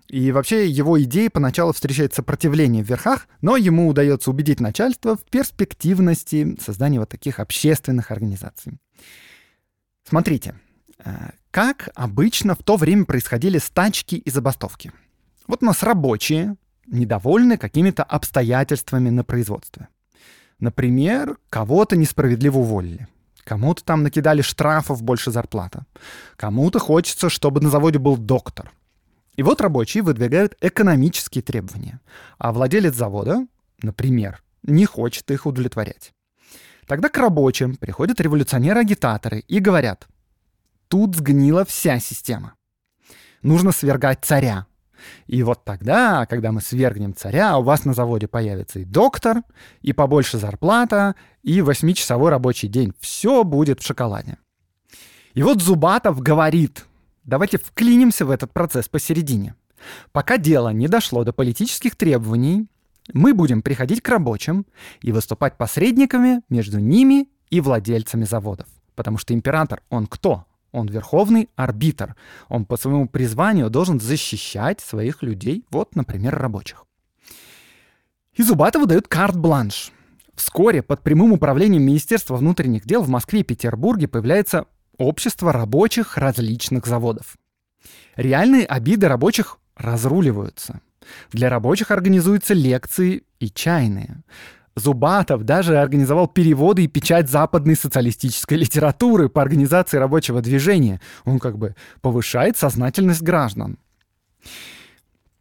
И 0.09 0.33
вообще 0.33 0.69
его 0.69 1.01
идеи 1.03 1.29
поначалу 1.29 1.73
встречают 1.73 2.13
сопротивление 2.13 2.83
в 2.83 2.89
верхах, 2.89 3.29
но 3.41 3.57
ему 3.57 3.89
удается 3.89 4.31
убедить 4.31 4.59
начальство 4.59 5.17
в 5.17 5.23
перспективности 5.23 6.57
создания 6.61 6.99
вот 6.99 7.09
таких 7.09 7.39
общественных 7.39 8.11
организаций. 8.11 8.79
Смотрите, 10.07 10.57
э, 10.99 11.31
как 11.53 11.89
обычно 11.95 12.55
в 12.55 12.63
то 12.63 12.77
время 12.77 13.05
происходили 13.05 13.59
стачки 13.59 14.17
и 14.17 14.31
забастовки– 14.31 14.93
вот 15.50 15.62
у 15.62 15.66
нас 15.66 15.83
рабочие, 15.83 16.57
недовольны 16.87 17.57
какими-то 17.57 18.02
обстоятельствами 18.02 19.11
на 19.11 19.25
производстве. 19.25 19.88
Например, 20.59 21.38
кого-то 21.49 21.97
несправедливо 21.97 22.59
уволили. 22.59 23.09
Кому-то 23.45 23.85
там 23.85 24.02
накидали 24.02 24.42
штрафов 24.42 25.02
больше 25.02 25.30
зарплата. 25.30 25.87
Кому-то 26.37 26.78
хочется, 26.78 27.30
чтобы 27.30 27.61
на 27.61 27.71
заводе 27.71 27.99
был 27.99 28.16
доктор. 28.16 28.73
И 29.37 29.42
вот 29.42 29.61
рабочие 29.61 30.02
выдвигают 30.02 30.57
экономические 30.61 31.42
требования. 31.42 32.00
А 32.38 32.52
владелец 32.52 32.95
завода, 32.95 33.47
например, 33.83 34.42
не 34.62 34.85
хочет 34.85 35.30
их 35.30 35.47
удовлетворять. 35.47 36.12
Тогда 36.87 37.09
к 37.09 37.16
рабочим 37.16 37.76
приходят 37.76 38.21
революционеры-агитаторы 38.21 39.40
и 39.47 39.61
говорят, 39.61 40.09
тут 40.88 41.16
сгнила 41.16 41.64
вся 41.64 41.99
система. 42.00 42.54
Нужно 43.42 43.73
свергать 43.73 44.25
царя, 44.25 44.66
и 45.26 45.42
вот 45.42 45.64
тогда, 45.64 46.26
когда 46.26 46.52
мы 46.52 46.61
свергнем 46.61 47.14
царя, 47.14 47.59
у 47.59 47.62
вас 47.62 47.85
на 47.85 47.95
заводе 47.95 48.28
появится 48.28 48.80
и 48.80 48.85
доктор, 48.85 49.42
и 49.80 49.92
побольше 49.92 50.38
зарплата, 50.38 51.14
и 51.42 51.62
восьмичасовой 51.62 52.30
рабочий 52.30 52.69
день. 52.69 52.92
Все 53.00 53.45
будет 53.45 53.80
в 53.80 53.87
шоколаде. 53.87 54.38
И 55.35 55.42
вот 55.42 55.62
Зубатов 55.62 56.21
говорит, 56.21 56.87
давайте 57.25 57.59
вклинимся 57.59 58.26
в 58.26 58.30
этот 58.30 58.52
процесс 58.52 58.88
посередине. 58.88 59.54
Пока 60.12 60.37
дело 60.37 60.71
не 60.71 60.88
дошло 60.88 61.25
до 61.25 61.33
политических 61.33 61.97
требований, 61.97 62.66
мы 63.12 63.35
будем 63.35 63.62
приходить 63.62 64.02
к 64.02 64.09
рабочим 64.09 64.66
и 65.00 65.12
выступать 65.12 65.57
посредниками 65.57 66.42
между 66.49 66.78
ними 66.78 67.28
и 67.49 67.61
владельцами 67.61 68.25
заводов. 68.25 68.66
Потому 68.95 69.19
что 69.19 69.33
император, 69.35 69.83
он 69.88 70.07
кто? 70.07 70.45
Он 70.73 70.87
верховный 70.87 71.49
арбитр. 71.57 72.17
Он 72.49 72.65
по 72.65 72.77
своему 72.77 73.09
призванию 73.09 73.71
должен 73.71 74.00
защищать 74.00 74.81
своих 74.81 75.23
людей, 75.23 75.65
вот, 75.71 75.97
например, 75.97 76.37
рабочих. 76.37 76.85
И 78.35 78.43
Зубатову 78.43 78.87
дают 78.87 79.09
карт-бланш. 79.09 79.93
Вскоре 80.35 80.83
под 80.83 81.03
прямым 81.03 81.33
управлением 81.33 81.83
Министерства 81.83 82.37
внутренних 82.37 82.87
дел 82.87 83.03
в 83.03 83.09
Москве 83.09 83.41
и 83.41 83.45
Петербурге 83.45 84.09
появляется 84.09 84.67
общество 84.97 85.53
рабочих 85.53 86.17
различных 86.17 86.87
заводов. 86.87 87.37
Реальные 88.17 88.65
обиды 88.65 89.09
рабочих 89.09 89.59
разруливаются. 89.77 90.81
Для 91.33 91.49
рабочих 91.50 91.91
организуются 91.91 92.55
лекции 92.55 93.25
и 93.39 93.50
чайные. 93.50 94.23
Зубатов 94.81 95.45
даже 95.45 95.79
организовал 95.79 96.27
переводы 96.27 96.85
и 96.85 96.89
печать 96.89 97.29
западной 97.29 97.77
социалистической 97.77 98.59
литературы 98.59 99.29
по 99.29 99.43
организации 99.43 99.99
рабочего 99.99 100.41
движения. 100.41 101.01
Он 101.25 101.39
как 101.39 101.59
бы 101.59 101.75
повышает 102.01 102.57
сознательность 102.57 103.23
граждан. 103.23 103.79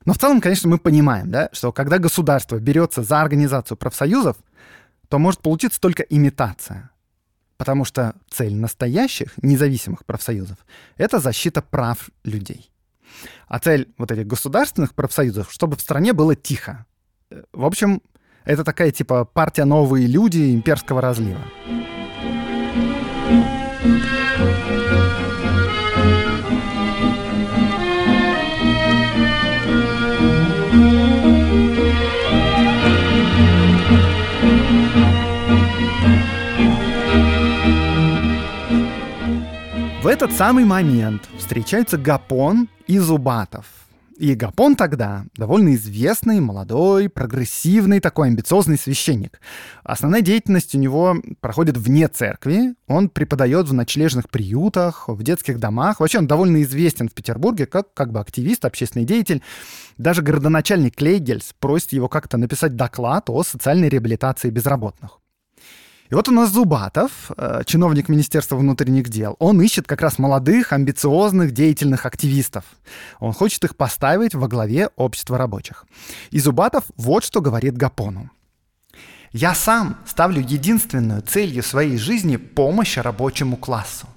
Но 0.05 0.13
в 0.13 0.17
целом, 0.17 0.41
конечно, 0.41 0.69
мы 0.69 0.77
понимаем, 0.77 1.29
да, 1.29 1.49
что 1.51 1.71
когда 1.71 1.97
государство 1.99 2.59
берется 2.59 3.03
за 3.03 3.21
организацию 3.21 3.77
профсоюзов, 3.77 4.37
то 5.07 5.19
может 5.19 5.41
получиться 5.41 5.79
только 5.79 6.03
имитация. 6.03 6.91
Потому 7.57 7.83
что 7.83 8.15
цель 8.29 8.55
настоящих 8.55 9.33
независимых 9.41 10.05
профсоюзов— 10.05 10.57
это 10.97 11.19
защита 11.19 11.61
прав 11.61 12.09
людей. 12.23 12.71
А 13.47 13.59
цель 13.59 13.93
вот 13.97 14.11
этих 14.11 14.27
государственных 14.27 14.93
профсоюзов, 14.95 15.51
чтобы 15.51 15.75
в 15.75 15.81
стране 15.81 16.13
было 16.13 16.35
тихо. 16.35 16.85
В 17.51 17.65
общем, 17.65 18.01
это 18.45 18.63
такая 18.63 18.91
типа 18.91 19.25
партия 19.25 19.65
«Новые 19.65 20.07
люди» 20.07 20.53
имперского 20.53 21.01
разлива. 21.01 21.39
В 40.01 40.07
этот 40.07 40.31
самый 40.31 40.65
момент 40.65 41.29
встречаются 41.37 41.97
Гапон 41.97 42.67
и 42.87 42.97
Зубатов. 42.97 43.65
И 44.19 44.35
Гапон 44.35 44.75
тогда 44.75 45.23
довольно 45.37 45.75
известный, 45.75 46.41
молодой, 46.41 47.07
прогрессивный, 47.07 48.01
такой 48.01 48.27
амбициозный 48.27 48.77
священник. 48.77 49.39
Основная 49.81 50.19
деятельность 50.19 50.75
у 50.75 50.77
него 50.77 51.15
проходит 51.39 51.77
вне 51.77 52.09
церкви. 52.09 52.75
Он 52.87 53.07
преподает 53.07 53.69
в 53.69 53.73
ночлежных 53.73 54.29
приютах, 54.29 55.07
в 55.07 55.23
детских 55.23 55.57
домах. 55.57 56.01
Вообще 56.01 56.17
он 56.17 56.27
довольно 56.27 56.61
известен 56.63 57.07
в 57.07 57.13
Петербурге 57.13 57.65
как, 57.65 57.93
как 57.93 58.11
бы 58.11 58.19
активист, 58.19 58.65
общественный 58.65 59.05
деятель. 59.05 59.41
Даже 59.97 60.21
городоначальник 60.21 60.97
Клейгельс 60.97 61.55
просит 61.57 61.93
его 61.93 62.09
как-то 62.09 62.35
написать 62.35 62.75
доклад 62.75 63.29
о 63.29 63.41
социальной 63.43 63.87
реабилитации 63.87 64.49
безработных. 64.49 65.19
И 66.09 66.15
вот 66.15 66.27
у 66.27 66.31
нас 66.31 66.51
Зубатов, 66.51 67.29
э, 67.37 67.61
чиновник 67.65 68.09
Министерства 68.09 68.55
внутренних 68.55 69.09
дел, 69.09 69.35
он 69.37 69.61
ищет 69.61 69.85
как 69.85 70.01
раз 70.01 70.17
молодых, 70.17 70.73
амбициозных, 70.73 71.51
деятельных 71.51 72.07
активистов. 72.07 72.63
Он 73.19 73.31
хочет 73.31 73.63
их 73.63 73.75
поставить 73.75 74.33
во 74.33 74.47
главе 74.47 74.89
общества 74.95 75.37
рабочих. 75.37 75.85
И 76.31 76.39
Зубатов 76.39 76.85
вот 76.97 77.23
что 77.23 77.41
говорит 77.41 77.77
Гапону. 77.77 78.31
«Я 79.33 79.53
сам 79.53 79.97
ставлю 80.07 80.41
единственную 80.41 81.21
целью 81.21 81.61
своей 81.61 81.97
жизни 81.97 82.37
помощь 82.37 82.97
рабочему 82.97 83.55
классу. 83.55 84.07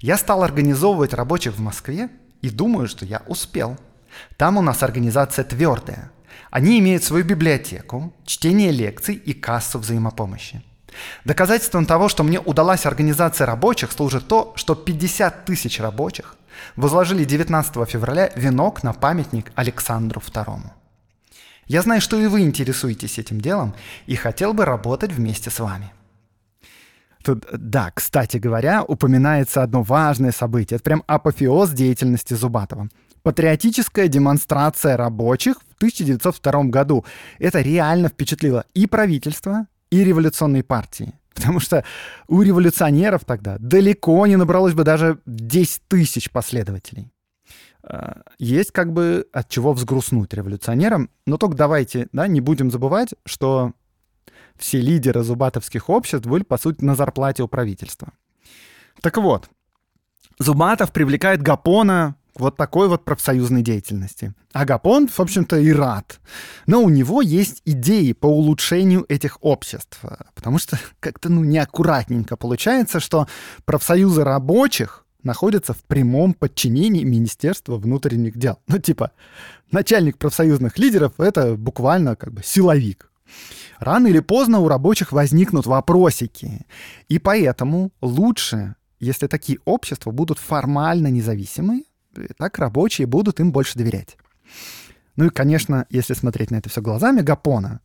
Я 0.00 0.16
стал 0.16 0.42
организовывать 0.42 1.14
рабочих 1.14 1.54
в 1.54 1.60
Москве 1.60 2.08
и 2.42 2.50
думаю, 2.50 2.88
что 2.88 3.04
я 3.04 3.22
успел. 3.28 3.76
Там 4.36 4.56
у 4.56 4.62
нас 4.62 4.82
организация 4.82 5.44
твердая. 5.44 6.10
Они 6.50 6.80
имеют 6.80 7.04
свою 7.04 7.24
библиотеку, 7.24 8.12
чтение 8.26 8.72
лекций 8.72 9.14
и 9.14 9.32
кассу 9.32 9.78
взаимопомощи. 9.78 10.64
Доказательством 11.24 11.86
того, 11.86 12.08
что 12.08 12.22
мне 12.22 12.40
удалась 12.40 12.86
организация 12.86 13.46
рабочих, 13.46 13.92
служит 13.92 14.28
то, 14.28 14.52
что 14.56 14.74
50 14.74 15.44
тысяч 15.44 15.80
рабочих 15.80 16.36
возложили 16.76 17.24
19 17.24 17.88
февраля 17.88 18.30
венок 18.36 18.82
на 18.82 18.92
памятник 18.92 19.52
Александру 19.54 20.20
II. 20.20 20.60
Я 21.66 21.82
знаю, 21.82 22.00
что 22.00 22.20
и 22.20 22.26
вы 22.26 22.40
интересуетесь 22.40 23.18
этим 23.18 23.40
делом 23.40 23.74
и 24.06 24.16
хотел 24.16 24.52
бы 24.52 24.64
работать 24.64 25.12
вместе 25.12 25.50
с 25.50 25.60
вами. 25.60 25.92
Тут, 27.22 27.46
да, 27.52 27.90
кстати 27.94 28.38
говоря, 28.38 28.82
упоминается 28.82 29.62
одно 29.62 29.82
важное 29.82 30.32
событие. 30.32 30.76
Это 30.76 30.84
прям 30.84 31.04
апофеоз 31.06 31.70
деятельности 31.70 32.34
Зубатова. 32.34 32.88
Патриотическая 33.22 34.08
демонстрация 34.08 34.96
рабочих 34.96 35.56
в 35.70 35.76
1902 35.76 36.64
году. 36.64 37.04
Это 37.38 37.60
реально 37.60 38.08
впечатлило 38.08 38.64
и 38.72 38.86
правительство, 38.86 39.66
и 39.90 40.04
революционной 40.04 40.62
партии. 40.62 41.14
Потому 41.34 41.60
что 41.60 41.84
у 42.28 42.42
революционеров 42.42 43.24
тогда 43.24 43.56
далеко 43.58 44.26
не 44.26 44.36
набралось 44.36 44.74
бы 44.74 44.84
даже 44.84 45.20
10 45.26 45.82
тысяч 45.88 46.30
последователей. 46.30 47.12
А, 47.82 48.22
есть 48.38 48.72
как 48.72 48.92
бы 48.92 49.26
от 49.32 49.48
чего 49.48 49.72
взгрустнуть 49.72 50.34
революционерам, 50.34 51.10
но 51.26 51.36
только 51.36 51.56
давайте 51.56 52.08
да, 52.12 52.26
не 52.26 52.40
будем 52.40 52.70
забывать, 52.70 53.14
что 53.24 53.72
все 54.58 54.80
лидеры 54.80 55.22
зубатовских 55.22 55.88
обществ 55.88 56.26
были, 56.26 56.42
по 56.42 56.58
сути, 56.58 56.84
на 56.84 56.94
зарплате 56.94 57.42
у 57.42 57.48
правительства. 57.48 58.12
Так 59.00 59.16
вот, 59.16 59.48
Зубатов 60.40 60.90
привлекает 60.92 61.42
Гапона 61.42 62.16
вот 62.34 62.56
такой 62.56 62.88
вот 62.88 63.04
профсоюзной 63.04 63.62
деятельности. 63.62 64.34
Агапон, 64.52 65.08
в 65.08 65.20
общем-то, 65.20 65.58
и 65.58 65.72
рад. 65.72 66.20
Но 66.66 66.82
у 66.82 66.88
него 66.88 67.22
есть 67.22 67.62
идеи 67.64 68.12
по 68.12 68.26
улучшению 68.26 69.04
этих 69.08 69.38
обществ. 69.40 70.00
Потому 70.34 70.58
что 70.58 70.78
как-то 71.00 71.28
ну, 71.28 71.44
неаккуратненько 71.44 72.36
получается, 72.36 73.00
что 73.00 73.26
профсоюзы 73.64 74.24
рабочих 74.24 75.04
находятся 75.22 75.74
в 75.74 75.82
прямом 75.84 76.34
подчинении 76.34 77.04
Министерства 77.04 77.76
внутренних 77.76 78.36
дел. 78.38 78.58
Ну, 78.66 78.78
типа, 78.78 79.12
начальник 79.70 80.18
профсоюзных 80.18 80.78
лидеров— 80.78 81.12
это 81.18 81.56
буквально 81.56 82.16
как 82.16 82.32
бы 82.32 82.42
силовик. 82.42 83.10
Рано 83.78 84.08
или 84.08 84.20
поздно 84.20 84.60
у 84.60 84.68
рабочих 84.68 85.12
возникнут 85.12 85.66
вопросики. 85.66 86.66
И 87.08 87.18
поэтому 87.18 87.92
лучше, 88.00 88.74
если 88.98 89.26
такие 89.26 89.58
общества 89.64 90.10
будут 90.10 90.38
формально 90.38 91.08
независимы, 91.08 91.84
так 92.36 92.58
рабочие 92.58 93.06
будут 93.06 93.40
им 93.40 93.52
больше 93.52 93.78
доверять. 93.78 94.16
Ну 95.16 95.26
и, 95.26 95.30
конечно, 95.30 95.86
если 95.90 96.14
смотреть 96.14 96.50
на 96.50 96.56
это 96.56 96.68
все 96.68 96.80
глазами 96.80 97.20
Гапона, 97.20 97.80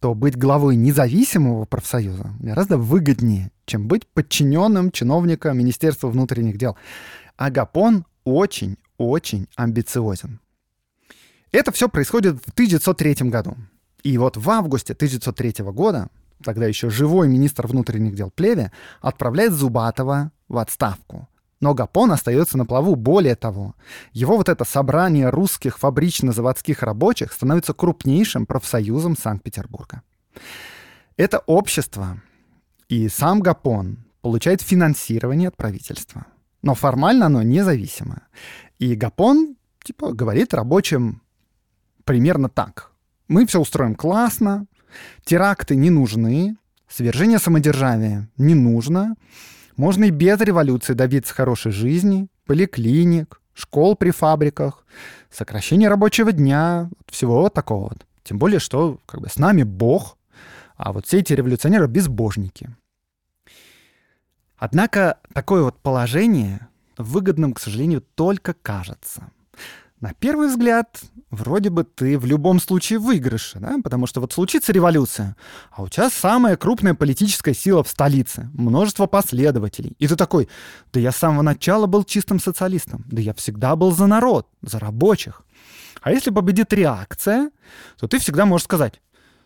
то 0.00 0.14
быть 0.14 0.36
главой 0.36 0.76
независимого 0.76 1.64
профсоюза 1.64 2.32
гораздо 2.40 2.76
выгоднее, 2.78 3.52
чем 3.66 3.86
быть 3.86 4.06
подчиненным 4.06 4.90
чиновником 4.90 5.58
Министерства 5.58 6.08
внутренних 6.08 6.58
дел. 6.58 6.76
А 7.36 7.50
Гапон 7.50 8.04
очень-очень 8.24 9.46
амбициозен. 9.56 10.40
Это 11.52 11.72
все 11.72 11.88
происходит 11.88 12.36
в 12.44 12.50
1903 12.50 13.28
году. 13.28 13.56
И 14.02 14.16
вот 14.18 14.36
в 14.36 14.48
августе 14.50 14.92
1903 14.92 15.64
года, 15.66 16.08
тогда 16.42 16.66
еще 16.66 16.90
живой 16.90 17.28
министр 17.28 17.66
внутренних 17.66 18.14
дел 18.14 18.30
Плеве, 18.30 18.72
отправляет 19.00 19.52
Зубатова 19.52 20.32
в 20.48 20.58
отставку 20.58 21.28
но 21.60 21.74
Гапон 21.74 22.10
остается 22.10 22.56
на 22.56 22.64
плаву. 22.64 22.96
Более 22.96 23.36
того, 23.36 23.74
его 24.12 24.36
вот 24.36 24.48
это 24.48 24.64
собрание 24.64 25.28
русских 25.28 25.78
фабрично-заводских 25.78 26.82
рабочих 26.82 27.32
становится 27.32 27.74
крупнейшим 27.74 28.46
профсоюзом 28.46 29.16
Санкт-Петербурга. 29.16 30.02
Это 31.16 31.40
общество 31.40 32.20
и 32.88 33.08
сам 33.08 33.40
Гапон 33.40 33.98
получает 34.22 34.62
финансирование 34.62 35.48
от 35.48 35.56
правительства. 35.56 36.26
Но 36.62 36.74
формально 36.74 37.26
оно 37.26 37.42
независимое. 37.42 38.22
И 38.78 38.94
Гапон 38.94 39.56
типа 39.82 40.12
говорит 40.12 40.54
рабочим 40.54 41.22
примерно 42.04 42.48
так. 42.48 42.90
Мы 43.28 43.46
все 43.46 43.60
устроим 43.60 43.94
классно, 43.94 44.66
теракты 45.24 45.76
не 45.76 45.90
нужны, 45.90 46.56
свержение 46.88 47.38
самодержавия 47.38 48.28
не 48.36 48.54
нужно, 48.54 49.14
можно 49.80 50.04
и 50.04 50.10
без 50.10 50.38
революции 50.40 50.92
добиться 50.92 51.34
хорошей 51.34 51.72
жизни, 51.72 52.28
поликлиник, 52.44 53.40
школ 53.54 53.96
при 53.96 54.10
фабриках, 54.10 54.84
сокращение 55.30 55.88
рабочего 55.88 56.32
дня, 56.32 56.90
всего 57.08 57.40
вот 57.40 57.54
такого 57.54 57.84
вот. 57.84 58.06
Тем 58.22 58.38
более, 58.38 58.60
что 58.60 59.00
как 59.06 59.22
бы 59.22 59.28
с 59.28 59.38
нами 59.38 59.62
Бог, 59.62 60.18
а 60.76 60.92
вот 60.92 61.06
все 61.06 61.20
эти 61.20 61.32
революционеры 61.32 61.88
безбожники. 61.88 62.76
Однако 64.58 65.18
такое 65.32 65.62
вот 65.62 65.78
положение 65.78 66.68
выгодным, 66.98 67.54
к 67.54 67.60
сожалению, 67.60 68.02
только 68.14 68.52
кажется. 68.52 69.30
На 70.00 70.14
первый 70.14 70.48
взгляд, 70.48 71.02
вроде 71.30 71.68
бы 71.68 71.84
ты 71.84 72.18
в 72.18 72.24
любом 72.24 72.58
случае 72.58 72.98
выигрыше, 72.98 73.58
да? 73.58 73.76
потому 73.84 74.06
что 74.06 74.20
вот 74.20 74.32
случится 74.32 74.72
революция, 74.72 75.36
а 75.70 75.82
у 75.82 75.88
тебя 75.88 76.08
самая 76.08 76.56
крупная 76.56 76.94
политическая 76.94 77.52
сила 77.52 77.84
в 77.84 77.88
столице, 77.88 78.48
множество 78.54 79.06
последователей. 79.06 79.94
И 79.98 80.08
ты 80.08 80.16
такой, 80.16 80.48
да 80.92 81.00
я 81.00 81.12
с 81.12 81.16
самого 81.16 81.42
начала 81.42 81.86
был 81.86 82.04
чистым 82.04 82.40
социалистом, 82.40 83.04
да 83.10 83.20
я 83.20 83.34
всегда 83.34 83.76
был 83.76 83.92
за 83.92 84.06
народ, 84.06 84.48
за 84.62 84.78
рабочих. 84.78 85.42
А 86.00 86.12
если 86.12 86.30
победит 86.30 86.72
реакция, 86.72 87.50
то 87.98 88.08
ты 88.08 88.18
всегда 88.18 88.46
можешь 88.46 88.64
сказать, 88.64 89.02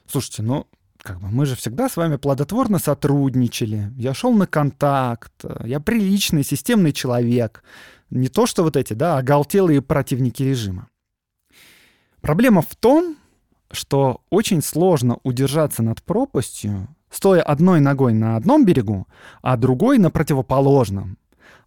слушайте, 0.07 0.43
ну, 0.43 0.69
как 1.05 1.21
бы 1.21 1.29
мы 1.29 1.45
же 1.45 1.55
всегда 1.55 1.91
с 1.91 1.99
вами 1.99 2.17
плодотворно 2.17 2.79
сотрудничали, 2.79 3.93
я 3.97 4.15
шел 4.15 4.33
на 4.33 4.47
контакт, 4.47 5.33
я 5.63 5.79
приличный, 5.79 6.43
системный 6.43 6.93
человек, 6.93 7.63
не 8.09 8.29
то, 8.29 8.47
что 8.47 8.63
вот 8.63 8.77
эти, 8.77 8.95
да, 8.95 9.19
оголтелые 9.19 9.83
противники 9.83 10.43
режима. 10.43 10.89
Проблема 12.23 12.63
в 12.63 12.75
том, 12.75 13.17
что 13.71 14.23
очень 14.31 14.63
сложно 14.63 15.19
удержаться 15.25 15.83
над 15.83 16.03
пропастью, 16.03 16.89
стоя 17.11 17.43
одной 17.43 17.81
ногой 17.81 18.15
на 18.15 18.37
одном 18.37 18.65
берегу, 18.65 19.07
а 19.43 19.59
другой 19.59 19.99
на 19.99 20.11
противоположном. 20.11 21.19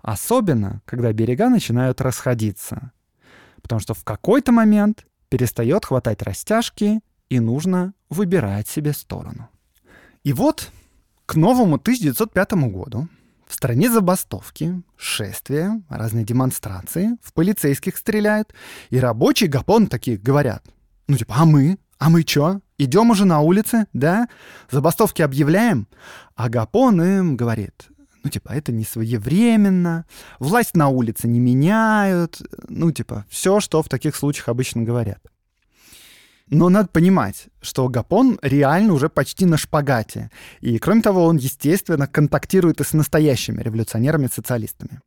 Особенно, 0.01 0.81
когда 0.85 1.13
берега 1.13 1.49
начинают 1.49 2.01
расходиться. 2.01 2.91
Потому 3.61 3.81
что 3.81 3.93
в 3.93 4.03
какой-то 4.03 4.51
момент 4.51 5.05
перестает 5.29 5.85
хватать 5.85 6.23
растяжки, 6.23 7.01
и 7.29 7.39
нужно 7.39 7.93
выбирать 8.09 8.67
себе 8.67 8.93
сторону. 8.93 9.49
И 10.23 10.33
вот 10.33 10.71
к 11.25 11.35
новому 11.35 11.75
1905 11.75 12.53
году 12.71 13.07
в 13.45 13.53
стране 13.53 13.89
забастовки, 13.89 14.81
шествия, 14.97 15.81
разные 15.89 16.25
демонстрации, 16.25 17.17
в 17.21 17.33
полицейских 17.33 17.97
стреляют, 17.97 18.53
и 18.89 18.99
рабочие 18.99 19.49
гапон 19.49 19.87
такие 19.87 20.17
говорят. 20.17 20.65
Ну 21.07 21.17
типа, 21.17 21.35
а 21.37 21.45
мы? 21.45 21.77
А 21.97 22.09
мы 22.09 22.23
чё? 22.23 22.61
Идем 22.77 23.09
уже 23.09 23.25
на 23.25 23.39
улице, 23.39 23.87
да? 23.93 24.29
Забастовки 24.69 25.21
объявляем? 25.21 25.87
А 26.35 26.47
Гапон 26.47 27.01
им 27.01 27.35
говорит, 27.35 27.87
ну, 28.23 28.29
типа, 28.29 28.49
это 28.49 28.71
не 28.71 28.83
своевременно, 28.83 30.05
власть 30.37 30.75
на 30.75 30.89
улице 30.89 31.27
не 31.27 31.39
меняют, 31.39 32.41
ну, 32.67 32.91
типа, 32.91 33.25
все, 33.29 33.59
что 33.59 33.81
в 33.81 33.89
таких 33.89 34.15
случаях 34.15 34.49
обычно 34.49 34.83
говорят. 34.83 35.21
Но 36.49 36.69
надо 36.69 36.87
понимать, 36.87 37.47
что 37.61 37.89
Гапон 37.89 38.39
реально 38.41 38.93
уже 38.93 39.09
почти 39.09 39.45
на 39.45 39.57
шпагате. 39.57 40.31
И, 40.61 40.77
кроме 40.77 41.01
того, 41.01 41.25
он, 41.25 41.37
естественно, 41.37 42.07
контактирует 42.07 42.79
и 42.79 42.85
с 42.85 42.93
настоящими 42.93 43.61
революционерами-социалистами. 43.61 45.01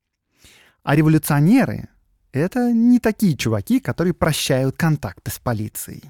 А 0.82 0.94
революционеры— 0.94 1.88
это 2.32 2.72
не 2.72 2.98
такие 2.98 3.36
чуваки, 3.36 3.80
которые 3.80 4.12
прощают 4.12 4.76
контакты 4.76 5.30
с 5.30 5.38
полицией. 5.38 6.04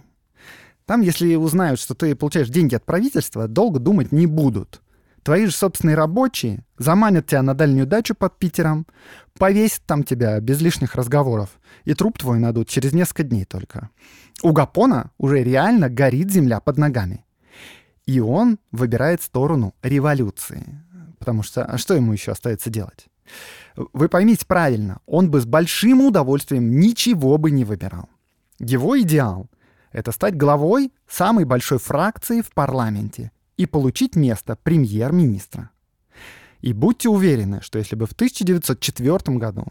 Там, 0.85 1.03
если 1.03 1.37
узнают, 1.37 1.79
что 1.79 1.95
ты 1.95 2.16
получаешь 2.16 2.49
деньги 2.49 2.75
от 2.75 2.85
правительства, 2.85 3.47
долго 3.47 3.79
думать 3.79 4.11
не 4.11 4.27
будут. 4.27 4.83
Твои 5.23 5.47
же 5.47 5.53
собственные 5.53 5.97
рабочие 5.97 6.65
заманят 6.79 7.27
тебя 7.27 7.43
на 7.43 7.55
дальнюю 7.55 7.87
дачу 7.87 8.15
под 8.15 8.39
Питером, 8.39 8.87
повесят 9.39 9.83
там 9.85 10.03
тебя 10.03 10.41
без 10.41 10.61
лишних 10.61 10.95
разговоров, 10.95 11.51
и 11.85 11.95
труп 11.95 12.19
твой 12.19 12.39
найдут 12.39 12.69
через 12.69 12.93
несколько 12.93 13.25
дней 13.25 13.45
только. 13.45 13.91
У 14.43 14.53
Гапона 14.53 15.11
уже 15.19 15.43
реально 15.43 15.91
горит 15.91 16.31
земля 16.31 16.61
под 16.61 16.79
ногами. 16.79 17.25
И 18.07 18.19
он 18.21 18.59
выбирает 18.73 19.23
сторону 19.23 19.75
революции. 19.83 20.83
Потому 21.19 21.43
что 21.43 21.65
а 21.65 21.77
что 21.77 21.95
ему 21.95 22.13
еще 22.13 22.33
остается 22.33 22.71
делать? 22.71 23.07
Вы 23.77 24.09
поймите 24.09 24.47
правильно, 24.47 25.01
он 25.07 25.31
бы 25.31 25.41
с 25.41 25.47
большим 25.47 26.01
удовольствием 26.01 26.81
ничего 26.81 27.37
бы 27.37 27.51
не 27.51 27.65
выбирал. 27.65 28.09
Его 28.59 28.99
идеал— 29.01 29.49
это 29.93 30.13
стать 30.13 30.37
главой 30.37 30.93
самой 31.07 31.45
большой 31.45 31.79
фракции 31.79 32.41
в 32.41 32.51
парламенте 32.53 33.31
и 33.61 33.66
получить 33.66 34.16
место 34.16 34.57
премьер-министра. 34.57 35.68
И 36.62 36.73
будьте 36.73 37.11
уверены, 37.11 37.61
что 37.61 37.79
если 37.79 37.94
бы 37.94 38.07
в 38.07 38.12
1904 38.12 39.37
году 39.37 39.66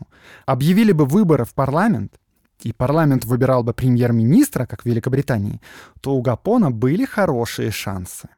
объявили 0.45 0.91
бы 0.91 1.05
выборы 1.05 1.43
в 1.43 1.55
парламент, 1.55 2.19
и 2.61 2.71
парламент 2.71 3.25
выбирал 3.25 3.63
бы 3.63 3.73
премьер-министра, 3.73 4.67
как 4.67 4.83
в 4.83 4.85
Великобритании, 4.85 5.59
то 6.01 6.13
у 6.13 6.21
Гапона 6.21 6.69
были 6.69 7.03
хорошие 7.05 7.71
шансы. 7.71 8.29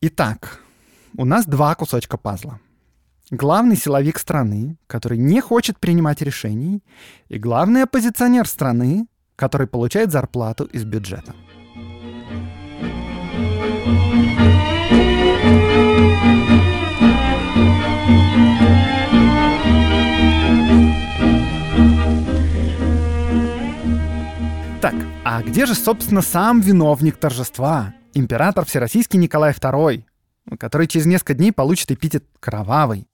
Итак, 0.00 0.62
у 1.16 1.24
нас 1.24 1.44
два 1.44 1.74
кусочка 1.74 2.16
пазла. 2.16 2.60
Главный 3.32 3.76
силовик 3.76 4.18
страны, 4.20 4.76
который 4.86 5.18
не 5.18 5.40
хочет 5.40 5.80
принимать 5.80 6.22
решений, 6.22 6.84
и 7.28 7.38
главный 7.38 7.82
оппозиционер 7.82 8.46
страны, 8.46 9.08
который 9.34 9.66
получает 9.66 10.12
зарплату 10.12 10.66
из 10.66 10.84
бюджета. 10.84 11.34
Так, 24.80 24.94
а 25.24 25.42
где 25.42 25.66
же, 25.66 25.74
собственно, 25.74 26.22
сам 26.22 26.60
виновник 26.60 27.16
торжества? 27.16 27.94
Император 28.14 28.64
Всероссийский 28.64 29.18
Николай 29.18 29.52
II, 29.52 30.04
который 30.58 30.86
через 30.86 31.06
несколько 31.06 31.34
дней 31.34 31.52
получит 31.52 31.90
эпитет 31.90 32.24
«кровавый». 32.40 33.06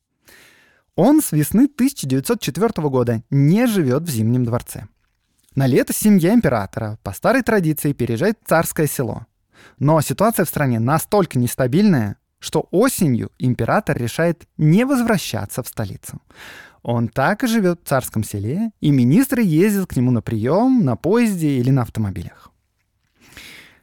Он 0.94 1.20
с 1.20 1.32
весны 1.32 1.64
1904 1.64 2.88
года 2.88 3.22
не 3.30 3.66
живет 3.66 4.04
в 4.04 4.08
Зимнем 4.08 4.44
дворце. 4.44 4.86
На 5.56 5.66
лето 5.66 5.92
семья 5.92 6.32
императора 6.32 6.98
по 7.02 7.12
старой 7.12 7.42
традиции 7.42 7.92
переезжает 7.92 8.38
в 8.42 8.48
царское 8.48 8.86
село. 8.86 9.26
Но 9.78 10.00
ситуация 10.00 10.44
в 10.44 10.48
стране 10.48 10.78
настолько 10.78 11.38
нестабильная, 11.38 12.16
что 12.38 12.68
осенью 12.70 13.30
император 13.38 13.96
решает 13.96 14.46
не 14.56 14.84
возвращаться 14.84 15.62
в 15.62 15.68
столицу. 15.68 16.20
Он 16.82 17.08
так 17.08 17.42
и 17.42 17.48
живет 17.48 17.80
в 17.82 17.88
царском 17.88 18.22
селе, 18.22 18.70
и 18.80 18.90
министры 18.90 19.42
ездят 19.42 19.88
к 19.88 19.96
нему 19.96 20.10
на 20.12 20.22
прием 20.22 20.84
на 20.84 20.96
поезде 20.96 21.58
или 21.58 21.70
на 21.70 21.82
автомобилях. 21.82 22.52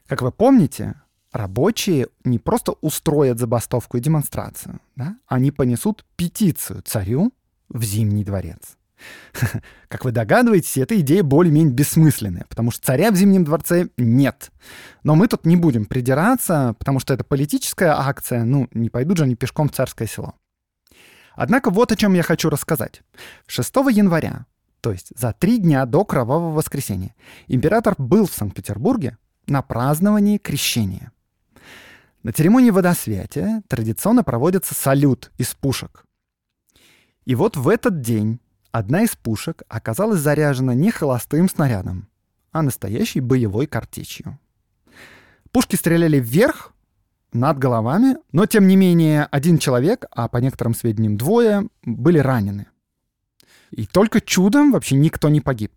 Как 0.08 0.22
вы 0.22 0.32
помните, 0.32 0.96
рабочие 1.32 2.08
не 2.24 2.40
просто 2.40 2.74
устроят 2.82 3.40
забастовку 3.40 3.98
и 3.98 4.00
демонстрацию, 4.00 4.80
да? 4.96 5.18
они 5.28 5.52
понесут 5.52 6.06
петицию 6.16 6.82
царю 6.84 7.34
в 7.68 7.84
Зимний 7.84 8.24
дворец. 8.24 8.78
Как 9.88 10.06
вы 10.06 10.12
догадываетесь, 10.12 10.78
эта 10.78 11.00
идея 11.00 11.24
более-менее 11.24 11.74
бессмысленная, 11.74 12.46
потому 12.50 12.72
что 12.72 12.86
царя 12.86 13.12
в 13.12 13.16
Зимнем 13.16 13.44
дворце 13.44 13.90
нет. 13.98 14.52
Но 15.04 15.16
мы 15.16 15.28
тут 15.28 15.46
не 15.46 15.56
будем 15.56 15.86
придираться, 15.86 16.76
потому 16.80 17.00
что 17.00 17.14
это 17.14 17.24
политическая 17.24 17.94
акция, 17.98 18.44
ну, 18.44 18.68
не 18.74 18.90
пойдут 18.90 19.18
же 19.18 19.24
они 19.24 19.36
пешком 19.36 19.70
в 19.70 19.74
царское 19.74 20.08
село. 20.08 20.36
Однако 21.36 21.70
вот 21.70 21.92
о 21.92 21.96
чем 21.96 22.14
я 22.14 22.24
хочу 22.24 22.50
рассказать. 22.50 23.02
6 23.48 23.76
января, 23.92 24.46
то 24.82 24.92
есть 24.92 25.12
за 25.18 25.34
три 25.34 25.58
дня 25.58 25.86
до 25.86 26.06
Кровавого 26.06 26.52
воскресенья, 26.52 27.16
император 27.48 27.96
был 27.98 28.28
в 28.28 28.34
Санкт-Петербурге 28.34 29.18
на 29.48 29.62
праздновании 29.62 30.38
крещения. 30.38 31.12
На 32.22 32.32
церемонии 32.32 32.70
водосвятия 32.70 33.64
традиционно 33.68 34.24
проводится 34.24 34.74
салют 34.74 35.32
из 35.38 35.54
пушек. 35.56 36.06
И 37.26 37.36
вот 37.36 37.58
в 37.58 37.68
этот 37.68 38.02
день 38.02 38.40
одна 38.74 39.04
из 39.04 39.16
пушек 39.16 39.64
оказалась 39.70 40.20
заряжена 40.20 40.74
не 40.74 40.92
холостым 40.92 41.48
снарядом, 41.48 42.10
а 42.52 42.62
настоящей 42.62 43.22
боевой 43.22 43.68
картечью. 43.68 44.38
Пушки 45.52 45.78
стреляли 45.78 46.20
вверх, 46.20 46.74
над 47.34 47.58
головами, 47.58 48.18
но 48.32 48.46
тем 48.46 48.68
не 48.68 48.76
менее 48.76 49.26
один 49.26 49.58
человек, 49.58 50.06
а 50.12 50.28
по 50.28 50.38
некоторым 50.38 50.76
сведениям 50.76 51.18
двое, 51.18 51.68
были 51.84 52.20
ранены. 52.20 52.68
И 53.72 53.86
только 53.86 54.22
чудом 54.22 54.72
вообще 54.72 54.96
никто 54.96 55.30
не 55.30 55.42
погиб. 55.42 55.72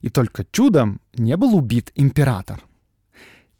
И 0.00 0.08
только 0.08 0.46
чудом 0.50 1.00
не 1.14 1.36
был 1.36 1.54
убит 1.54 1.92
император. 1.94 2.62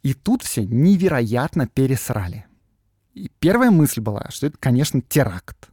И 0.01 0.13
тут 0.13 0.41
все 0.41 0.65
невероятно 0.65 1.67
пересрали. 1.67 2.45
И 3.13 3.29
первая 3.39 3.71
мысль 3.71 4.01
была, 4.01 4.27
что 4.29 4.47
это, 4.47 4.57
конечно, 4.59 5.01
теракт. 5.01 5.69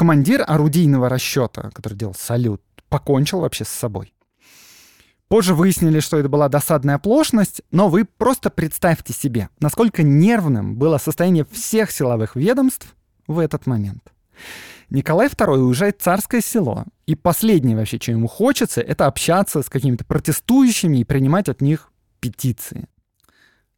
Командир 0.00 0.44
орудийного 0.46 1.10
расчета, 1.10 1.70
который 1.74 1.92
делал 1.92 2.14
салют, 2.14 2.62
покончил 2.88 3.40
вообще 3.40 3.66
с 3.66 3.68
собой. 3.68 4.14
Позже 5.28 5.54
выяснили, 5.54 6.00
что 6.00 6.16
это 6.16 6.30
была 6.30 6.48
досадная 6.48 6.94
оплошность, 6.94 7.60
но 7.70 7.90
вы 7.90 8.06
просто 8.06 8.48
представьте 8.48 9.12
себе, 9.12 9.50
насколько 9.60 10.02
нервным 10.02 10.76
было 10.76 10.96
состояние 10.96 11.44
всех 11.44 11.90
силовых 11.90 12.34
ведомств 12.34 12.96
в 13.26 13.38
этот 13.38 13.66
момент. 13.66 14.02
Николай 14.88 15.28
II 15.28 15.58
уезжает 15.58 16.00
в 16.00 16.02
царское 16.02 16.40
село, 16.40 16.86
и 17.04 17.14
последнее 17.14 17.76
вообще, 17.76 17.98
что 18.00 18.12
ему 18.12 18.26
хочется, 18.26 18.80
это 18.80 19.04
общаться 19.04 19.60
с 19.60 19.68
какими-то 19.68 20.06
протестующими 20.06 20.96
и 20.96 21.04
принимать 21.04 21.50
от 21.50 21.60
них 21.60 21.92
петиции. 22.20 22.88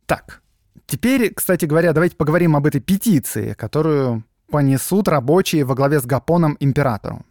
Так, 0.07 0.41
теперь, 0.87 1.35
кстати 1.35 1.65
говоря, 1.65 1.93
давайте 1.93 2.15
поговорим 2.15 2.55
об 2.55 2.65
этой 2.65 2.81
петиции, 2.81 3.55
которую 3.55 4.23
понесут 4.53 5.09
рабочие 5.09 5.65
во 5.65 5.75
главе 5.75 5.99
с 5.99 6.05
Гапоном 6.05 6.57
императору. 6.61 7.25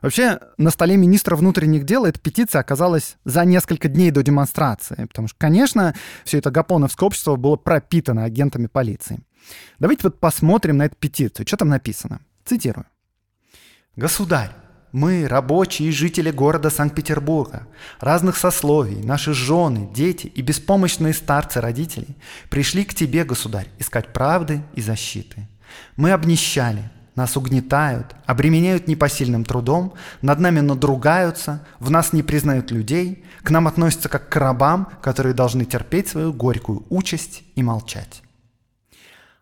Вообще, 0.00 0.40
на 0.58 0.70
столе 0.70 0.96
министра 0.96 1.36
внутренних 1.36 1.84
дел 1.84 2.04
эта 2.04 2.18
петиция 2.18 2.60
оказалась 2.60 3.16
за 3.24 3.44
несколько 3.44 3.88
дней 3.88 4.10
до 4.10 4.22
демонстрации, 4.22 5.04
потому 5.04 5.28
что, 5.28 5.36
конечно, 5.38 5.94
все 6.24 6.38
это 6.38 6.50
гапоновское 6.50 7.06
общество 7.06 7.36
было 7.36 7.56
пропитано 7.56 8.24
агентами 8.24 8.66
полиции. 8.66 9.20
Давайте 9.78 10.04
вот 10.04 10.18
посмотрим 10.18 10.78
на 10.78 10.86
эту 10.86 10.96
петицию. 10.96 11.46
Что 11.46 11.58
там 11.58 11.68
написано? 11.68 12.20
Цитирую. 12.44 12.86
«Государь, 13.94 14.50
мы, 14.92 15.26
рабочие 15.28 15.88
и 15.88 15.92
жители 15.92 16.30
города 16.30 16.70
Санкт-Петербурга, 16.70 17.66
разных 18.00 18.36
сословий, 18.36 19.02
наши 19.02 19.32
жены, 19.32 19.88
дети 19.94 20.26
и 20.26 20.42
беспомощные 20.42 21.14
старцы 21.14 21.60
родителей, 21.60 22.16
пришли 22.50 22.84
к 22.84 22.94
тебе, 22.94 23.24
государь, 23.24 23.68
искать 23.78 24.12
правды 24.12 24.62
и 24.74 24.80
защиты. 24.80 25.48
Мы 25.96 26.12
обнищали, 26.12 26.90
нас 27.14 27.36
угнетают, 27.36 28.14
обременяют 28.26 28.88
непосильным 28.88 29.44
трудом, 29.44 29.94
над 30.22 30.38
нами 30.38 30.60
надругаются, 30.60 31.66
в 31.78 31.90
нас 31.90 32.12
не 32.12 32.22
признают 32.22 32.70
людей, 32.70 33.24
к 33.42 33.50
нам 33.50 33.68
относятся 33.68 34.08
как 34.08 34.28
к 34.28 34.36
рабам, 34.36 34.88
которые 35.02 35.34
должны 35.34 35.64
терпеть 35.64 36.08
свою 36.08 36.32
горькую 36.32 36.84
участь 36.88 37.42
и 37.54 37.62
молчать. 37.62 38.22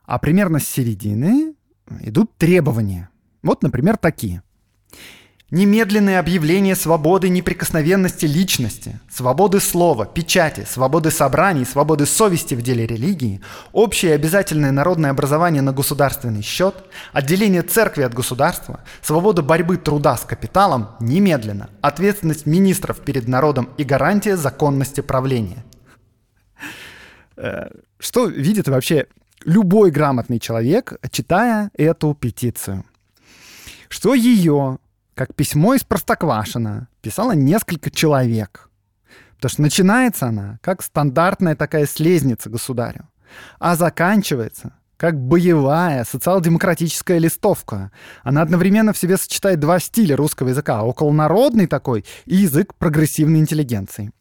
А 0.04 0.18
примерно 0.18 0.58
с 0.58 0.66
середины 0.66 1.54
идут 2.00 2.36
требования. 2.36 3.10
Вот, 3.42 3.62
например, 3.62 3.96
такие. 3.96 4.42
Немедленное 5.50 6.20
объявление 6.20 6.76
свободы 6.76 7.28
неприкосновенности 7.28 8.24
личности, 8.24 9.00
свободы 9.10 9.58
слова, 9.58 10.06
печати, 10.06 10.64
свободы 10.64 11.10
собраний, 11.10 11.64
свободы 11.64 12.06
совести 12.06 12.54
в 12.54 12.62
деле 12.62 12.86
религии, 12.86 13.40
общее 13.72 14.14
обязательное 14.14 14.70
народное 14.70 15.10
образование 15.10 15.60
на 15.60 15.72
государственный 15.72 16.42
счет, 16.42 16.76
отделение 17.12 17.62
церкви 17.62 18.02
от 18.02 18.14
государства, 18.14 18.84
свобода 19.02 19.42
борьбы 19.42 19.76
труда 19.76 20.16
с 20.16 20.20
капиталом 20.20 20.90
немедленно, 21.00 21.68
ответственность 21.80 22.46
министров 22.46 23.00
перед 23.00 23.26
народом 23.26 23.70
и 23.76 23.82
гарантия 23.82 24.36
законности 24.36 25.00
правления. 25.00 25.64
Э, 27.36 27.70
что 27.98 28.26
видит 28.26 28.68
вообще 28.68 29.08
любой 29.44 29.90
грамотный 29.90 30.38
человек, 30.38 30.94
читая 31.10 31.72
эту 31.76 32.14
петицию? 32.14 32.84
Что 33.88 34.14
ее 34.14 34.78
как 35.20 35.34
письмо 35.34 35.74
из 35.74 35.84
Простоквашина 35.84 36.88
писало 37.02 37.32
несколько 37.32 37.90
человек. 37.90 38.70
Потому 39.36 39.50
что 39.50 39.60
начинается 39.60 40.28
она 40.28 40.58
как 40.62 40.82
стандартная 40.82 41.54
такая 41.54 41.84
слезница 41.84 42.48
государю, 42.48 43.06
а 43.58 43.76
заканчивается 43.76 44.72
как 44.96 45.20
боевая 45.20 46.04
социал-демократическая 46.04 47.18
листовка. 47.18 47.92
Она 48.22 48.40
одновременно 48.40 48.94
в 48.94 48.96
себе 48.96 49.18
сочетает 49.18 49.60
два 49.60 49.78
стиля 49.78 50.16
русского 50.16 50.48
языка. 50.48 50.84
Околонародный 50.84 51.66
такой 51.66 52.06
и 52.24 52.36
язык 52.36 52.74
прогрессивной 52.76 53.40
интеллигенции. 53.40 54.12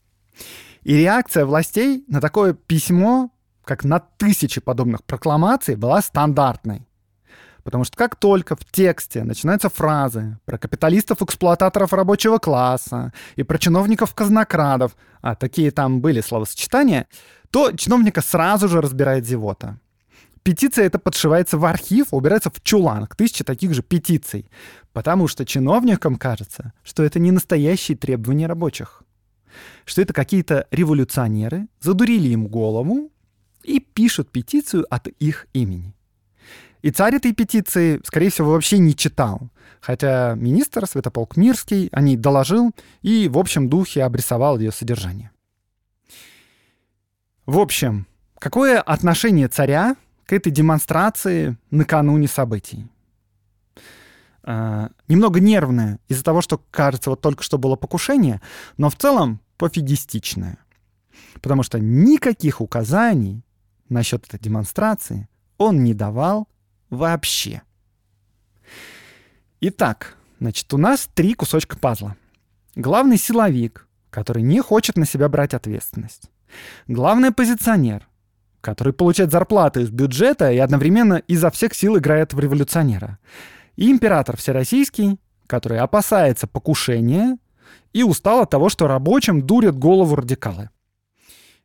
И 0.83 0.97
реакция 0.97 1.45
властей 1.45 2.03
на 2.09 2.19
такое 2.19 2.51
письмо, 2.51 3.31
как 3.63 3.85
на 3.85 4.01
тысячи 4.01 4.59
подобных 4.59 5.05
прокламаций, 5.05 5.77
была 5.77 6.01
стандартной. 6.01 6.88
Потому 7.69 7.83
что 7.83 7.95
как 7.97 8.15
только 8.15 8.55
в 8.55 8.65
тексте 8.65 9.23
начинаются 9.23 9.69
фразы 9.69 10.39
про 10.45 10.57
капиталистов-эксплуататоров 10.57 11.93
рабочего 11.93 12.39
класса 12.39 13.13
и 13.35 13.43
про 13.43 13.59
чиновников-казнокрадов, 13.59 14.95
а 15.21 15.35
такие 15.35 15.69
там 15.69 16.01
были 16.01 16.21
словосочетания, 16.21 17.05
то 17.51 17.71
чиновника 17.71 18.21
сразу 18.21 18.67
же 18.67 18.81
разбирает 18.81 19.27
зевота. 19.27 19.79
Петиция 20.41 20.85
эта 20.85 20.97
подшивается 20.97 21.59
в 21.59 21.65
архив, 21.65 22.07
убирается 22.09 22.49
в 22.49 22.59
чулан 22.63 23.05
к 23.05 23.15
тысяче 23.15 23.43
таких 23.43 23.75
же 23.75 23.83
петиций, 23.83 24.49
потому 24.91 25.27
что 25.27 25.45
чиновникам 25.45 26.15
кажется, 26.15 26.73
что 26.81 27.03
это 27.03 27.19
не 27.19 27.29
настоящие 27.29 27.95
требования 27.95 28.47
рабочих, 28.47 29.03
что 29.85 30.01
это 30.01 30.11
какие-то 30.11 30.65
революционеры 30.71 31.67
задурили 31.79 32.29
им 32.29 32.47
голову 32.47 33.11
и 33.63 33.79
пишут 33.79 34.31
петицию 34.31 34.87
от 34.89 35.05
их 35.05 35.45
имени. 35.53 35.93
И 36.81 36.91
царь 36.91 37.15
этой 37.15 37.33
петиции, 37.33 37.99
скорее 38.05 38.29
всего, 38.29 38.51
вообще 38.51 38.77
не 38.77 38.95
читал. 38.95 39.49
Хотя 39.81 40.35
министр 40.35 40.87
Святополк 40.87 41.37
Мирский 41.37 41.89
о 41.91 42.01
ней 42.01 42.15
доложил 42.15 42.71
и 43.01 43.27
в 43.27 43.37
общем 43.37 43.69
духе 43.69 44.03
обрисовал 44.03 44.59
ее 44.59 44.71
содержание. 44.71 45.31
В 47.45 47.59
общем, 47.59 48.07
какое 48.37 48.81
отношение 48.81 49.47
царя 49.47 49.95
к 50.25 50.33
этой 50.33 50.51
демонстрации 50.51 51.57
накануне 51.71 52.27
событий? 52.27 52.87
Uh, 54.43 54.91
немного 55.07 55.39
нервное 55.39 55.99
из-за 56.07 56.23
того, 56.23 56.41
что, 56.41 56.61
кажется, 56.71 57.09
вот 57.09 57.21
только 57.21 57.43
что 57.43 57.57
было 57.57 57.75
покушение, 57.75 58.41
но 58.77 58.89
в 58.89 58.95
целом 58.95 59.41
пофигистичное. 59.57 60.57
Потому 61.41 61.61
что 61.61 61.77
никаких 61.77 62.61
указаний 62.61 63.43
насчет 63.89 64.25
этой 64.25 64.39
демонстрации 64.39 65.27
он 65.57 65.83
не 65.83 65.93
давал 65.93 66.47
вообще. 66.89 67.61
Итак, 69.61 70.17
значит, 70.39 70.73
у 70.73 70.77
нас 70.77 71.09
три 71.13 71.33
кусочка 71.33 71.77
пазла. 71.77 72.15
Главный 72.75 73.17
силовик, 73.17 73.87
который 74.09 74.41
не 74.41 74.61
хочет 74.61 74.97
на 74.97 75.05
себя 75.05 75.27
брать 75.27 75.53
ответственность. 75.53 76.29
Главный 76.87 77.31
позиционер, 77.31 78.07
который 78.61 78.93
получает 78.93 79.31
зарплату 79.31 79.81
из 79.81 79.89
бюджета 79.89 80.51
и 80.51 80.57
одновременно 80.57 81.15
изо 81.27 81.51
всех 81.51 81.73
сил 81.73 81.97
играет 81.97 82.33
в 82.33 82.39
революционера. 82.39 83.19
И 83.75 83.91
император 83.91 84.37
всероссийский, 84.37 85.19
который 85.47 85.79
опасается 85.79 86.47
покушения 86.47 87.37
и 87.93 88.03
устал 88.03 88.41
от 88.41 88.49
того, 88.49 88.69
что 88.69 88.87
рабочим 88.87 89.41
дурят 89.41 89.77
голову 89.77 90.15
радикалы. 90.15 90.69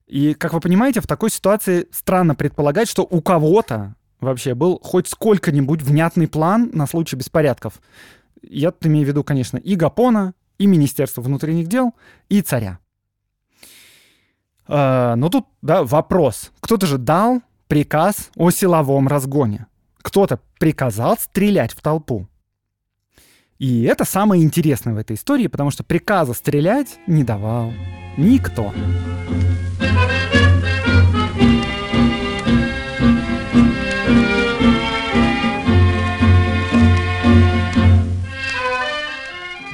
И, 0.06 0.34
как 0.34 0.52
вы 0.52 0.60
понимаете, 0.60 1.00
в 1.00 1.06
такой 1.06 1.30
ситуации 1.30 1.88
странно 1.90 2.34
предполагать, 2.34 2.88
что 2.88 3.02
у 3.02 3.20
кого-то 3.22 3.94
вообще 4.20 4.54
был 4.54 4.80
хоть 4.82 5.08
сколько-нибудь 5.08 5.82
внятный 5.82 6.28
план 6.28 6.70
на 6.72 6.86
случай 6.86 7.16
беспорядков. 7.16 7.80
Я 8.42 8.72
имею 8.82 9.06
в 9.06 9.08
виду, 9.08 9.24
конечно, 9.24 9.58
и 9.58 9.74
Гапона, 9.74 10.34
и 10.58 10.66
Министерство 10.66 11.22
внутренних 11.22 11.66
дел, 11.66 11.94
и 12.28 12.40
царя. 12.42 12.78
А, 14.66 15.16
но 15.16 15.28
тут, 15.28 15.46
да, 15.62 15.82
вопрос. 15.82 16.50
Кто-то 16.60 16.86
же 16.86 16.98
дал 16.98 17.42
приказ 17.68 18.30
о 18.36 18.50
силовом 18.50 19.08
разгоне. 19.08 19.66
Кто-то 19.98 20.40
приказал 20.58 21.16
стрелять 21.18 21.72
в 21.72 21.80
толпу. 21.80 22.28
И 23.58 23.82
это 23.84 24.04
самое 24.04 24.42
интересное 24.42 24.94
в 24.94 24.98
этой 24.98 25.16
истории, 25.16 25.46
потому 25.46 25.70
что 25.70 25.84
приказа 25.84 26.34
стрелять 26.34 26.98
не 27.06 27.24
давал 27.24 27.72
никто. 28.16 28.72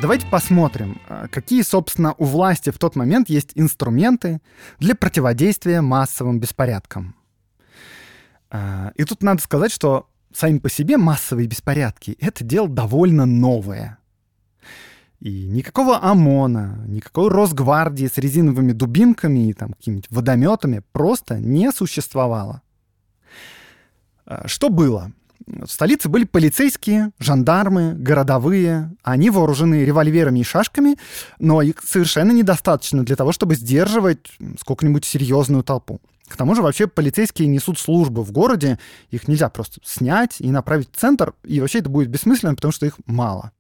Давайте 0.01 0.27
посмотрим, 0.27 0.99
а, 1.11 1.29
какие, 1.29 1.61
собственно, 1.61 2.15
у 2.17 2.25
власти 2.25 2.71
в 2.71 2.79
тот 2.79 2.97
момент 2.97 3.29
есть 3.29 3.51
инструменты 3.55 4.41
для 4.79 4.95
противодействия 4.95 5.83
массовым 5.83 6.41
беспорядкам. 6.41 7.15
А, 8.49 8.93
и 8.97 9.05
тут 9.05 9.23
надо 9.23 9.43
сказать, 9.43 9.71
что 9.71 10.09
сами 10.33 10.59
по 10.59 10.71
себе 10.71 10.97
массовые 10.97 11.47
беспорядки— 11.47 12.17
это 12.21 12.45
дело 12.45 12.67
довольно 12.67 13.27
новое. 13.27 13.99
И 15.19 15.47
никакого 15.49 16.03
ОМОНа, 16.03 16.87
никакой 16.87 17.29
Росгвардии 17.29 18.07
с 18.07 18.17
резиновыми 18.17 18.73
дубинками 18.73 19.51
и 19.51 19.53
там 19.53 19.75
какими-нибудь 19.75 20.11
водометами 20.11 20.83
просто 20.93 21.39
не 21.39 21.71
существовало. 21.73 22.63
А, 24.25 24.49
что 24.49 24.71
было? 24.71 25.13
В 25.46 25.66
столице 25.66 26.09
были 26.09 26.24
полицейские, 26.24 27.12
жандармы, 27.18 27.94
городовые. 27.94 28.94
Они 29.03 29.31
вооружены 29.31 29.85
револьверами 29.85 30.40
и 30.40 30.44
шашками, 30.44 30.96
но 31.38 31.62
их 31.62 31.76
совершенно 31.85 32.33
недостаточно 32.33 33.05
для 33.05 33.16
того, 33.16 33.33
чтобы 33.33 33.55
сдерживать 33.55 34.31
сколько-нибудь 34.61 35.05
серьезную 35.05 35.62
толпу. 35.62 36.00
К 36.29 36.37
тому 36.37 36.55
же 36.55 36.62
вообще 36.62 36.87
полицейские 36.87 37.48
несут 37.48 37.79
службу 37.79 38.22
в 38.22 38.31
городе, 38.31 38.79
их 39.11 39.26
нельзя 39.26 39.48
просто 39.48 39.81
снять 39.85 40.37
и 40.38 40.50
направить 40.50 40.90
в 40.92 40.96
центр, 40.96 41.35
и 41.42 41.61
вообще 41.61 41.81
это 41.81 41.90
будет 41.90 42.09
бессмысленно, 42.09 42.55
потому 42.55 42.70
что 42.70 42.87
их 42.87 42.94
мало. 43.07 43.50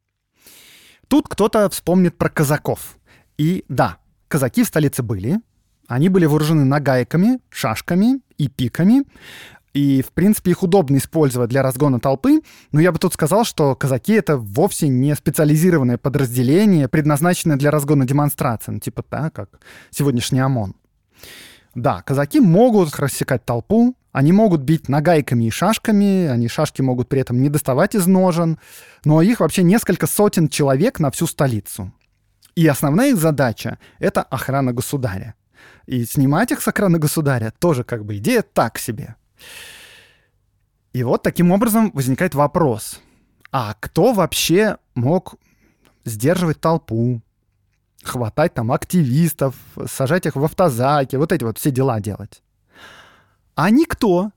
Тут 1.08 1.26
кто-то 1.28 1.68
вспомнит 1.70 2.16
про 2.16 2.28
казаков. 2.28 2.96
И 3.36 3.64
да, 3.68 3.98
казаки 4.28 4.62
в 4.62 4.68
столице 4.68 5.02
были, 5.02 5.40
они 5.88 6.08
были 6.08 6.26
вооружены 6.26 6.64
нагайками, 6.64 7.40
шашками 7.48 8.20
и 8.38 8.46
пиками. 8.46 9.02
И, 9.72 10.02
в 10.02 10.10
принципе, 10.12 10.50
их 10.50 10.62
удобно 10.62 10.96
использовать 10.96 11.48
для 11.50 11.62
разгона 11.62 12.00
толпы, 12.00 12.40
но 12.72 12.80
я 12.80 12.90
бы 12.90 12.98
тут 12.98 13.14
сказал, 13.14 13.44
что 13.44 13.76
казаки— 13.76 14.12
это 14.14 14.36
вовсе 14.36 14.88
не 14.88 15.14
специализированное 15.14 15.96
подразделение, 15.96 16.88
предназначенное 16.88 17.56
для 17.56 17.70
разгона 17.70 18.04
демонстраций, 18.04 18.74
ну, 18.74 18.80
типа 18.80 19.02
так, 19.02 19.32
как 19.32 19.60
сегодняшний 19.90 20.40
ОМОН. 20.40 20.74
Да, 21.76 22.02
казаки 22.02 22.40
могут 22.40 22.98
рассекать 22.98 23.44
толпу, 23.44 23.94
они 24.10 24.32
могут 24.32 24.62
бить 24.62 24.88
нагайками 24.88 25.44
и 25.44 25.50
шашками, 25.50 26.26
они 26.26 26.48
шашки 26.48 26.82
могут 26.82 27.08
при 27.08 27.20
этом 27.20 27.40
не 27.40 27.48
доставать 27.48 27.94
из 27.94 28.08
ножен, 28.08 28.58
но 29.04 29.22
их 29.22 29.38
вообще 29.38 29.62
несколько 29.62 30.08
сотен 30.08 30.48
человек 30.48 30.98
на 30.98 31.12
всю 31.12 31.28
столицу. 31.28 31.92
И 32.56 32.66
основная 32.66 33.10
их 33.10 33.18
задача— 33.18 33.78
это 34.00 34.22
охрана 34.22 34.72
государя. 34.72 35.34
И 35.86 36.04
снимать 36.04 36.50
их 36.50 36.60
с 36.60 36.66
охраны 36.66 36.98
государя 36.98 37.52
тоже 37.60 37.84
как 37.84 38.04
бы 38.04 38.16
идея 38.16 38.42
так 38.42 38.76
себе— 38.76 39.14
и 40.92 41.02
вот 41.02 41.22
таким 41.22 41.52
образом 41.52 41.90
возникает 41.92 42.34
вопрос, 42.34 43.00
а 43.52 43.74
кто 43.78 44.12
вообще 44.12 44.78
мог 44.94 45.34
сдерживать 46.04 46.60
толпу, 46.60 47.22
хватать 48.02 48.54
там 48.54 48.72
активистов, 48.72 49.54
сажать 49.86 50.26
их 50.26 50.36
в 50.36 50.44
автозаки, 50.44 51.16
вот 51.16 51.32
эти 51.32 51.44
вот 51.44 51.58
все 51.58 51.70
дела 51.70 52.00
делать? 52.00 52.42
А 53.54 53.70
никто, 53.70 54.32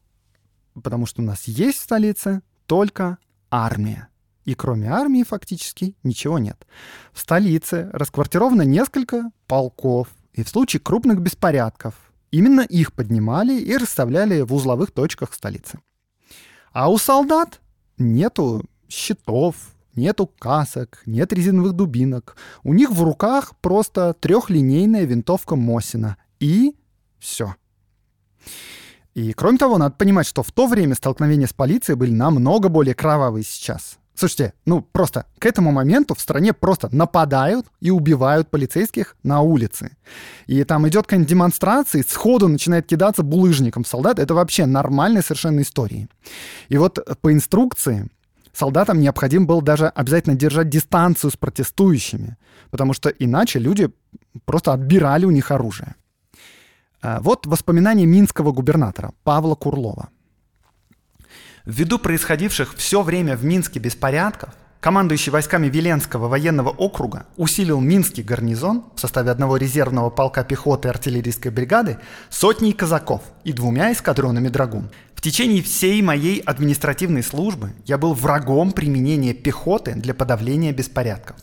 потому 0.82 1.06
что 1.06 1.22
у 1.22 1.26
нас 1.26 1.46
есть 1.46 1.80
в 1.80 1.84
столице 1.84 2.42
только 2.68 3.18
армия. 3.50 4.10
И 4.46 4.56
кроме 4.56 4.92
армии 4.92 5.24
фактически 5.24 5.96
ничего 6.04 6.38
нет. 6.38 6.68
В 7.14 7.20
столице 7.20 7.90
расквартировано 7.94 8.64
несколько 8.64 9.32
полков, 9.48 10.10
и 10.34 10.44
в 10.44 10.50
случае 10.50 10.82
крупных 10.82 11.22
беспорядков 11.22 11.96
Именно 12.34 12.62
их 12.62 12.94
поднимали 12.94 13.60
и 13.60 13.78
расставляли 13.78 14.42
в 14.42 14.56
узловых 14.56 14.90
точках 14.90 15.36
столицы. 15.36 15.78
А 16.72 16.90
у 16.90 16.98
солдат 16.98 17.62
нету 18.00 18.66
щитов, 18.90 19.56
нету 19.94 20.26
касок, 20.40 21.04
нет 21.06 21.32
резиновых 21.32 21.74
дубинок. 21.74 22.36
У 22.64 22.74
них 22.74 22.90
в 22.90 23.04
руках 23.04 23.54
просто 23.62 24.16
трехлинейная 24.20 25.04
винтовка 25.04 25.56
Мосина. 25.56 26.18
И 26.40 26.76
все. 27.20 27.54
И 29.14 29.32
кроме 29.34 29.60
того, 29.60 29.78
надо 29.78 29.94
понимать, 29.94 30.26
что 30.26 30.42
в 30.42 30.52
то 30.52 30.66
время 30.66 30.96
столкновения 30.96 31.46
с 31.46 31.54
полицией 31.54 31.98
были 31.98 32.10
намного 32.10 32.68
более 32.68 32.96
кровавые 32.96 33.44
сейчас. 33.44 34.00
Слушайте, 34.16 34.54
ну 34.66 34.82
просто 34.82 35.26
к 35.40 35.46
этому 35.46 35.72
моменту 35.72 36.14
в 36.14 36.22
стране 36.22 36.54
просто 36.54 36.88
нападают 36.92 37.66
и 37.82 37.90
убивают 37.90 38.50
полицейских 38.50 39.16
на 39.24 39.42
улице. 39.42 39.98
И 40.46 40.64
там 40.64 40.88
идет 40.88 41.06
какая-нибудь 41.06 41.30
демонстрация, 41.30 42.02
и 42.02 42.08
сходу 42.08 42.48
начинает 42.48 42.86
кидаться 42.86 43.24
булыжником 43.24 43.86
солдат. 43.86 44.20
Это 44.20 44.36
вообще 44.36 44.66
нормальная 44.66 45.24
совершенно 45.24 45.62
история. 45.62 46.08
И 46.70 46.78
вот 46.78 47.00
по 47.22 47.34
инструкции 47.34 48.08
солдатам 48.54 49.00
необходимо 49.00 49.46
было 49.46 49.62
даже 49.62 49.88
обязательно 49.88 50.36
держать 50.36 50.70
дистанцию 50.70 51.32
с 51.32 51.38
протестующими, 51.38 52.38
потому 52.70 52.94
что 52.94 53.10
иначе 53.10 53.58
люди 53.58 53.90
просто 54.46 54.74
отбирали 54.74 55.26
у 55.26 55.32
них 55.32 55.50
оружие. 55.50 55.96
А, 57.02 57.20
вот 57.20 57.48
воспоминания 57.48 58.06
минского 58.06 58.52
губернатора 58.52 59.14
Павла 59.24 59.56
Курлова. 59.56 60.10
Ввиду 61.66 61.98
происходивших 61.98 62.76
все 62.76 63.02
время 63.04 63.38
в 63.38 63.46
Минске 63.46 63.80
беспорядков, 63.80 64.50
командующий 64.82 65.32
войсками 65.32 65.68
Веленского 65.68 66.28
военного 66.28 66.68
округа 66.68 67.26
усилил 67.38 67.80
Минский 67.80 68.22
гарнизон 68.22 68.84
в 68.94 69.00
составе 69.00 69.32
одного 69.32 69.56
резервного 69.56 70.10
полка 70.10 70.44
пехоты 70.44 70.90
и 70.90 70.92
артиллерийской 70.92 71.52
бригады 71.52 72.00
сотней 72.30 72.74
казаков 72.74 73.22
и 73.46 73.54
двумя 73.54 73.94
эскадронами 73.94 74.50
драгун. 74.50 74.90
В 75.16 75.22
течение 75.22 75.64
всей 75.64 76.02
моей 76.02 76.42
административной 76.42 77.24
службы 77.24 77.72
я 77.86 77.98
был 77.98 78.14
врагом 78.14 78.74
применения 78.74 79.34
пехоты 79.34 79.94
для 79.94 80.14
подавления 80.14 80.74
беспорядков 80.74 81.38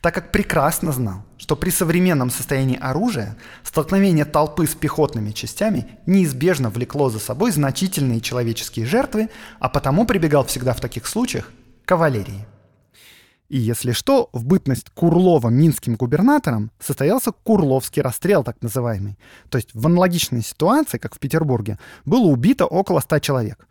так 0.00 0.14
как 0.14 0.32
прекрасно 0.32 0.92
знал, 0.92 1.24
что 1.38 1.56
при 1.56 1.70
современном 1.70 2.30
состоянии 2.30 2.78
оружия 2.78 3.36
столкновение 3.62 4.24
толпы 4.24 4.66
с 4.66 4.74
пехотными 4.74 5.32
частями 5.32 5.98
неизбежно 6.06 6.70
влекло 6.70 7.10
за 7.10 7.18
собой 7.18 7.52
значительные 7.52 8.20
человеческие 8.20 8.86
жертвы, 8.86 9.30
а 9.58 9.68
потому 9.68 10.06
прибегал 10.06 10.44
всегда 10.44 10.72
в 10.74 10.80
таких 10.80 11.06
случаях 11.06 11.50
к 11.84 11.88
кавалерии. 11.88 12.46
И 13.50 13.58
если 13.58 13.90
что, 13.90 14.30
в 14.32 14.44
бытность 14.44 14.90
Курлова 14.90 15.48
минским 15.48 15.96
губернатором 15.96 16.70
состоялся 16.78 17.32
Курловский 17.32 18.00
расстрел, 18.00 18.44
так 18.44 18.62
называемый. 18.62 19.18
То 19.48 19.58
есть 19.58 19.70
в 19.74 19.84
аналогичной 19.86 20.42
ситуации, 20.42 20.98
как 20.98 21.16
в 21.16 21.18
Петербурге, 21.18 21.76
было 22.04 22.26
убито 22.26 22.64
около 22.66 23.00
100 23.00 23.18
человек. 23.18 23.66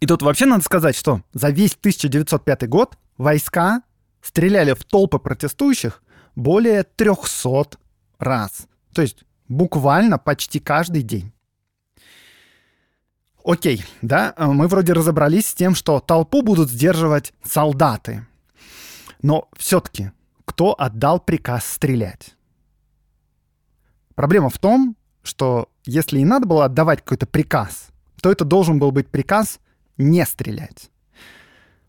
И 0.00 0.06
тут 0.06 0.20
вообще 0.20 0.44
надо 0.44 0.62
сказать, 0.64 0.96
что 0.96 1.22
за 1.32 1.48
весь 1.48 1.72
1905 1.72 2.68
год 2.68 2.98
войска 3.16 3.82
стреляли 4.24 4.72
в 4.72 4.84
толпы 4.84 5.18
протестующих 5.18 6.02
более 6.34 6.82
300 6.82 7.78
раз. 8.18 8.66
То 8.94 9.02
есть 9.02 9.24
буквально 9.48 10.18
почти 10.18 10.58
каждый 10.58 11.02
день. 11.02 11.32
Окей, 13.44 13.84
да, 14.00 14.34
мы 14.38 14.66
вроде 14.68 14.94
разобрались 14.94 15.48
с 15.48 15.54
тем, 15.54 15.74
что 15.74 16.00
толпу 16.00 16.40
будут 16.40 16.70
сдерживать 16.70 17.34
солдаты. 17.42 18.26
Но 19.20 19.48
все-таки 19.56 20.12
кто 20.46 20.74
отдал 20.78 21.20
приказ 21.20 21.66
стрелять? 21.66 22.34
Проблема 24.14 24.48
в 24.48 24.58
том, 24.58 24.96
что 25.22 25.68
если 25.84 26.20
и 26.20 26.24
надо 26.24 26.46
было 26.46 26.64
отдавать 26.64 27.00
какой-то 27.00 27.26
приказ, 27.26 27.88
то 28.22 28.32
это 28.32 28.46
должен 28.46 28.78
был 28.78 28.90
быть 28.90 29.08
приказ 29.08 29.60
не 29.98 30.24
стрелять. 30.24 30.90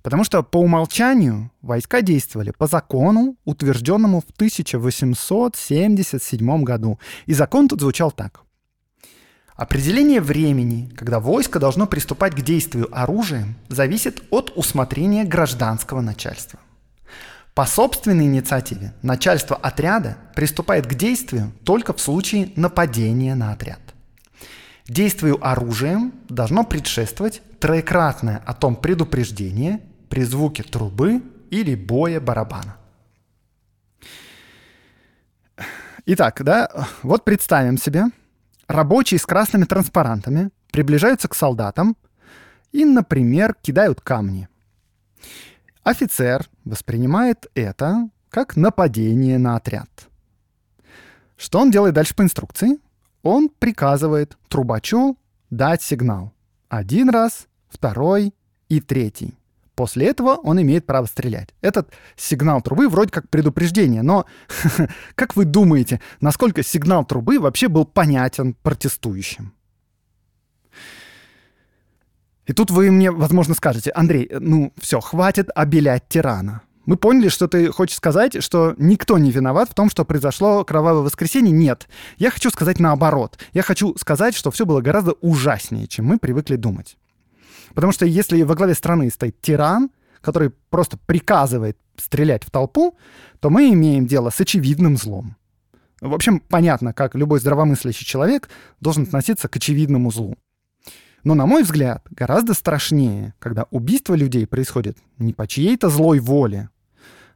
Потому 0.06 0.24
что 0.24 0.42
по 0.44 0.58
умолчанию 0.58 1.50
войска 1.64 2.04
действовали 2.04 2.54
по 2.56 2.68
закону, 2.68 3.38
утвержденному 3.44 4.22
в 4.22 4.26
1877 4.36 6.64
году. 6.64 7.00
И 7.26 7.34
закон 7.34 7.68
тут 7.68 7.82
звучал 7.82 8.12
так. 8.12 8.42
Определение 9.56 10.22
времени, 10.22 10.92
когда 10.96 11.20
войско 11.20 11.60
должно 11.60 11.88
приступать 11.88 12.36
к 12.36 12.42
действию 12.42 12.88
оружием, 12.92 13.56
зависит 13.68 14.22
от 14.30 14.52
усмотрения 14.56 15.24
гражданского 15.24 16.02
начальства. 16.02 16.60
По 17.56 17.66
собственной 17.66 18.26
инициативе 18.26 18.94
начальство 19.02 19.56
отряда 19.56 20.18
приступает 20.36 20.86
к 20.86 20.94
действию 20.94 21.52
только 21.64 21.94
в 21.94 22.00
случае 22.00 22.52
нападения 22.56 23.34
на 23.34 23.54
отряд. 23.54 23.80
Действию 24.88 25.40
оружием 25.42 26.14
должно 26.30 26.64
предшествовать 26.64 27.42
троекратное 27.60 28.44
о 28.46 28.54
том 28.54 28.76
предупреждение 28.76 29.80
при 30.10 30.24
звуке 30.24 30.64
трубы 30.64 31.22
или 31.50 31.76
боя 31.76 32.20
барабана. 32.20 32.78
Итак, 36.06 36.44
да, 36.44 36.88
вот 37.02 37.26
представим 37.26 37.78
себе, 37.78 38.06
рабочие 38.68 39.20
с 39.20 39.26
красными 39.26 39.64
транспарантами 39.64 40.52
приближаются 40.72 41.28
к 41.28 41.36
солдатам 41.36 41.98
и, 42.72 42.86
например, 42.86 43.56
кидают 43.62 44.02
камни. 44.02 44.48
Офицер 45.84 46.48
воспринимает 46.64 47.48
это 47.56 48.10
как 48.30 48.56
нападение 48.56 49.38
на 49.38 49.56
отряд. 49.56 49.90
Что 51.38 51.60
он 51.60 51.72
делает 51.72 51.96
дальше 51.96 52.16
по 52.16 52.22
инструкции? 52.22 52.80
Он 53.24 53.50
приказывает 53.50 54.38
трубачу 54.48 55.18
дать 55.50 55.82
сигнал. 55.82 56.34
Один 56.70 57.10
раз, 57.10 57.48
второй 57.70 58.34
и 58.70 58.82
третий. 58.82 59.36
После 59.76 60.08
этого 60.08 60.36
он 60.36 60.62
имеет 60.62 60.86
право 60.86 61.06
стрелять. 61.06 61.50
Этот 61.62 61.92
сигнал 62.16 62.62
трубы 62.62 62.88
вроде 62.88 63.12
как 63.12 63.30
предупреждение, 63.30 64.02
но 64.02 64.26
как 65.16 65.36
вы 65.36 65.44
думаете, 65.44 66.00
насколько 66.22 66.64
сигнал 66.64 67.06
трубы 67.06 67.40
вообще 67.40 67.68
был 67.68 67.86
понятен 67.86 68.54
протестующим? 68.54 69.54
И 72.46 72.54
тут 72.54 72.72
вы 72.72 72.92
мне, 72.92 73.12
возможно, 73.12 73.56
скажете, 73.56 73.92
Андрей, 73.92 74.30
ну 74.32 74.72
все, 74.80 75.02
хватит 75.02 75.50
обелять 75.54 76.08
тирана. 76.08 76.62
Мы 76.86 76.98
поняли, 76.98 77.30
что 77.30 77.48
ты 77.48 77.72
хочешь 77.72 77.98
сказать, 77.98 78.44
что 78.44 78.76
никто 78.78 79.18
не 79.18 79.32
виноват 79.32 79.70
в 79.72 79.74
том, 79.74 79.90
что 79.90 80.06
произошло 80.06 80.64
кровавое 80.64 81.02
воскресенье. 81.02 81.52
Нет. 81.52 81.88
Я 82.18 82.30
хочу 82.30 82.52
сказать 82.52 82.80
наоборот. 82.80 83.40
Я 83.54 83.64
хочу 83.64 83.96
сказать, 83.98 84.36
что 84.36 84.52
все 84.52 84.68
было 84.68 84.82
гораздо 84.82 85.14
ужаснее, 85.14 85.88
чем 85.88 86.06
мы 86.06 86.20
привыкли 86.20 86.56
думать. 86.56 86.98
Потому 87.76 87.92
что 87.92 88.06
если 88.06 88.42
во 88.42 88.56
главе 88.56 88.74
страны 88.74 89.10
стоит 89.12 89.40
тиран, 89.42 89.92
который 90.22 90.52
просто 90.70 90.98
приказывает 91.06 91.78
стрелять 91.98 92.44
в 92.44 92.50
толпу, 92.50 92.98
то 93.40 93.50
мы 93.50 93.70
имеем 93.70 94.08
дело 94.08 94.30
с 94.32 94.40
очевидным 94.40 94.98
злом. 94.98 95.36
В 96.02 96.14
общем, 96.14 96.40
понятно, 96.40 96.94
как 96.94 97.16
любой 97.16 97.40
здравомыслящий 97.40 98.06
человек 98.06 98.50
должен 98.80 99.04
относиться 99.04 99.48
к 99.48 99.56
очевидному 99.58 100.12
злу. 100.12 100.36
Но, 101.24 101.34
на 101.34 101.46
мой 101.46 101.64
взгляд, 101.64 102.06
гораздо 102.12 102.54
страшнее, 102.54 103.34
когда 103.40 103.66
убийство 103.72 104.14
людей 104.14 104.46
происходит 104.48 104.98
не 105.18 105.34
по 105.34 105.48
чьей-то 105.48 105.90
злой 105.90 106.20
воле, 106.20 106.70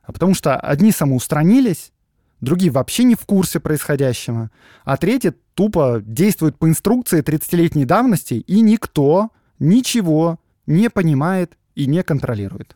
а 0.03 0.11
потому 0.11 0.33
что 0.33 0.55
одни 0.57 0.91
самоустранились, 0.91 1.91
другие 2.39 2.71
вообще 2.71 3.03
не 3.03 3.15
в 3.15 3.25
курсе 3.25 3.59
происходящего, 3.59 4.51
а 4.83 4.97
третьи 4.97 5.33
тупо 5.53 6.01
действуют 6.03 6.57
по 6.57 6.67
инструкции 6.67 7.23
30-летней 7.23 7.85
давности, 7.85 8.35
и 8.35 8.61
никто 8.61 9.31
ничего 9.59 10.39
не 10.65 10.89
понимает 10.89 11.57
и 11.75 11.85
не 11.85 12.03
контролирует. 12.03 12.75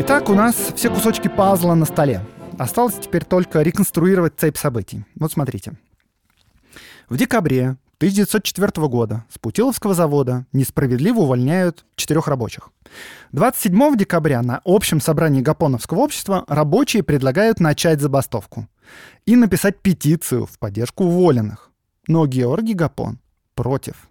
Итак, 0.00 0.30
у 0.30 0.34
нас 0.34 0.54
все 0.74 0.88
кусочки 0.88 1.28
пазла 1.28 1.74
на 1.74 1.84
столе. 1.84 2.22
Осталось 2.58 2.94
теперь 2.94 3.24
только 3.24 3.62
реконструировать 3.62 4.34
цепь 4.36 4.56
событий. 4.56 5.04
Вот 5.16 5.32
смотрите. 5.32 5.76
В 7.08 7.16
декабре 7.16 7.78
1904 7.96 8.86
года 8.86 9.24
с 9.30 9.38
Путиловского 9.38 9.94
завода 9.94 10.44
несправедливо 10.52 11.20
увольняют 11.20 11.86
четырех 11.96 12.28
рабочих. 12.28 12.68
27 13.32 13.96
декабря 13.96 14.42
на 14.42 14.60
общем 14.66 15.00
собрании 15.00 15.40
Гапоновского 15.40 16.00
общества 16.00 16.44
рабочие 16.48 17.02
предлагают 17.02 17.60
начать 17.60 18.02
забастовку 18.02 18.68
и 19.24 19.36
написать 19.36 19.78
петицию 19.80 20.44
в 20.44 20.58
поддержку 20.58 21.04
уволенных. 21.04 21.70
Но 22.06 22.26
Георгий 22.26 22.74
Гапон 22.74 23.20
против. 23.54 24.06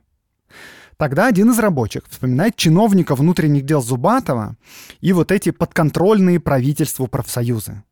Тогда 0.97 1.27
один 1.27 1.51
из 1.51 1.60
рабочих 1.60 2.01
вспоминает 2.10 2.55
чиновника 2.55 3.13
внутренних 3.13 3.63
дел 3.63 3.83
Зубатова 3.83 4.57
и 5.01 5.13
вот 5.13 5.31
эти 5.31 5.51
подконтрольные 5.51 6.39
правительству 6.39 7.05
профсоюзы. 7.05 7.83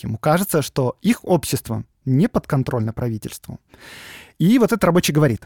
Ему 0.00 0.16
кажется, 0.16 0.62
что 0.62 0.96
их 1.02 1.24
общество 1.24 1.82
не 2.04 2.28
подконтрольно 2.28 2.92
правительству. 2.92 3.58
И 4.38 4.58
вот 4.58 4.72
этот 4.72 4.84
рабочий 4.84 5.12
говорит, 5.12 5.42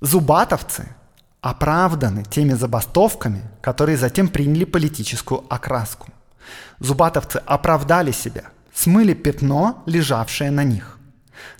зубатовцы 0.00 0.88
оправданы 1.40 2.24
теми 2.24 2.54
забастовками, 2.54 3.42
которые 3.60 3.98
затем 3.98 4.28
приняли 4.28 4.64
политическую 4.64 5.44
окраску. 5.52 6.08
Зубатовцы 6.78 7.36
оправдали 7.44 8.12
себя, 8.12 8.44
смыли 8.72 9.14
пятно, 9.14 9.82
лежавшее 9.86 10.50
на 10.50 10.64
них. 10.64 10.98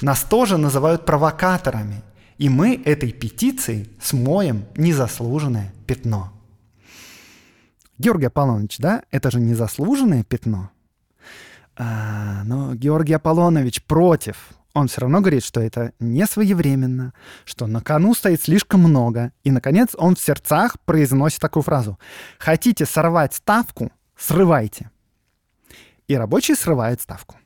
Нас 0.00 0.22
тоже 0.22 0.56
называют 0.56 1.04
провокаторами, 1.04 2.02
и 2.38 2.48
мы 2.48 2.80
этой 2.84 3.12
петицией 3.12 3.90
смоем 4.00 4.64
незаслуженное 4.76 5.72
пятно. 5.86 6.32
Георгий 7.98 8.26
Аполлонович, 8.26 8.78
да, 8.78 9.02
это 9.10 9.30
же 9.30 9.38
незаслуженное 9.38 10.24
пятно. 10.24 10.70
А, 11.76 12.42
но 12.44 12.74
Георгий 12.74 13.14
Аполлонович 13.14 13.82
против 13.84 14.48
он 14.74 14.88
все 14.88 15.02
равно 15.02 15.20
говорит, 15.20 15.44
что 15.44 15.60
это 15.60 15.92
не 16.00 16.26
своевременно, 16.26 17.14
что 17.44 17.66
на 17.66 17.80
кону 17.80 18.12
стоит 18.12 18.42
слишком 18.42 18.80
много. 18.80 19.32
И, 19.44 19.50
наконец, 19.50 19.90
он 19.96 20.16
в 20.16 20.20
сердцах 20.20 20.76
произносит 20.84 21.40
такую 21.40 21.62
фразу. 21.62 21.98
«Хотите 22.38 22.84
сорвать 22.84 23.34
ставку? 23.34 23.92
Срывайте». 24.18 24.90
И 26.08 26.16
рабочий 26.16 26.56
срывает 26.56 27.00
ставку. 27.00 27.36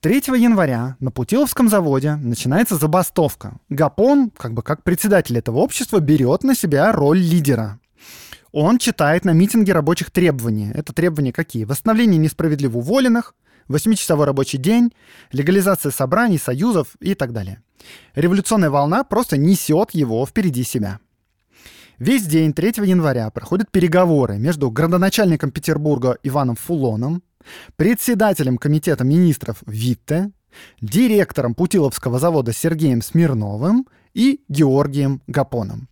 3 0.00 0.16
января 0.36 0.96
на 0.98 1.12
Путиловском 1.12 1.68
заводе 1.68 2.16
начинается 2.16 2.76
забастовка. 2.76 3.58
Гапон, 3.68 4.30
как 4.30 4.52
бы 4.54 4.62
как 4.62 4.82
председатель 4.82 5.38
этого 5.38 5.58
общества, 5.58 6.00
берет 6.00 6.42
на 6.42 6.56
себя 6.56 6.90
роль 6.90 7.18
лидера. 7.18 7.78
Он 8.50 8.78
читает 8.78 9.24
на 9.24 9.30
митинге 9.30 9.72
рабочих 9.72 10.10
требования. 10.10 10.72
Это 10.72 10.92
требования 10.92 11.32
какие? 11.32 11.64
Восстановление 11.64 12.18
несправедливо 12.18 12.78
уволенных, 12.78 13.34
8-часовой 13.68 14.26
рабочий 14.26 14.58
день, 14.58 14.92
легализация 15.32 15.92
собраний, 15.92 16.38
союзов 16.38 16.96
и 17.00 17.14
так 17.14 17.32
далее. 17.32 17.62
Революционная 18.14 18.70
волна 18.70 19.04
просто 19.04 19.36
несет 19.36 19.92
его 19.92 20.24
впереди 20.26 20.64
себя. 20.64 20.98
Весь 21.98 22.26
день 22.26 22.52
3 22.52 22.74
января 22.84 23.30
проходят 23.30 23.70
переговоры 23.70 24.38
между 24.38 24.70
градоначальником 24.70 25.50
Петербурга 25.50 26.18
Иваном 26.22 26.56
Фулоном, 26.56 27.22
председателем 27.76 28.58
комитета 28.58 29.04
министров 29.04 29.62
Витте, 29.66 30.32
директором 30.80 31.54
Путиловского 31.54 32.18
завода 32.18 32.52
Сергеем 32.52 33.02
Смирновым 33.02 33.86
и 34.14 34.40
Георгием 34.48 35.22
Гапоном. 35.26 35.88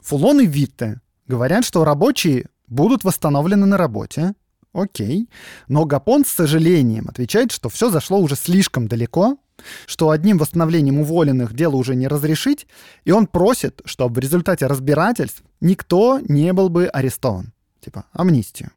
Фулон 0.00 0.40
и 0.40 0.46
Витте 0.46 1.00
говорят, 1.26 1.64
что 1.64 1.84
рабочие 1.84 2.46
будут 2.66 3.04
восстановлены 3.04 3.66
на 3.66 3.76
работе. 3.76 4.34
Окей. 4.80 5.28
Но 5.68 5.84
Гапон 5.84 6.24
с 6.24 6.28
сожалением 6.28 7.08
отвечает, 7.08 7.52
что 7.52 7.68
все 7.68 7.90
зашло 7.90 8.18
уже 8.18 8.36
слишком 8.36 8.88
далеко, 8.88 9.38
что 9.86 10.10
одним 10.10 10.38
восстановлением 10.38 11.00
уволенных 11.00 11.54
дело 11.54 11.76
уже 11.76 11.94
не 11.94 12.08
разрешить, 12.08 12.66
и 13.04 13.10
он 13.10 13.26
просит, 13.26 13.82
чтобы 13.84 14.16
в 14.16 14.18
результате 14.18 14.66
разбирательств 14.66 15.42
никто 15.60 16.20
не 16.20 16.52
был 16.52 16.68
бы 16.68 16.86
арестован. 16.86 17.52
Типа 17.80 18.04
амнистию. 18.12 18.70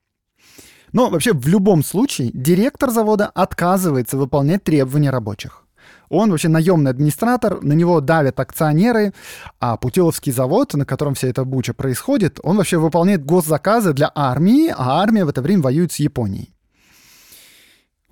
Но 0.92 1.10
вообще 1.10 1.34
в 1.34 1.48
любом 1.48 1.84
случае 1.84 2.32
директор 2.34 2.90
завода 2.90 3.28
отказывается 3.28 4.18
выполнять 4.18 4.64
требования 4.64 5.10
рабочих. 5.10 5.64
Он 6.12 6.30
вообще 6.30 6.50
наемный 6.50 6.92
администратор, 6.92 7.64
на 7.64 7.72
него 7.72 8.02
давят 8.02 8.38
акционеры, 8.42 9.14
а 9.62 9.78
Путиловский 9.78 10.34
завод, 10.34 10.74
на 10.74 10.86
котором 10.86 11.16
вся 11.16 11.30
эта 11.30 11.46
буча 11.46 11.74
происходит, 11.74 12.38
он 12.44 12.58
вообще 12.58 12.78
выполняет 12.78 13.24
госзаказы 13.24 13.94
для 13.94 14.12
армии, 14.14 14.68
а 14.68 15.02
армия 15.02 15.24
в 15.24 15.30
это 15.30 15.42
время 15.42 15.64
воюет 15.64 15.94
с 15.94 16.00
Японией. 16.00 16.54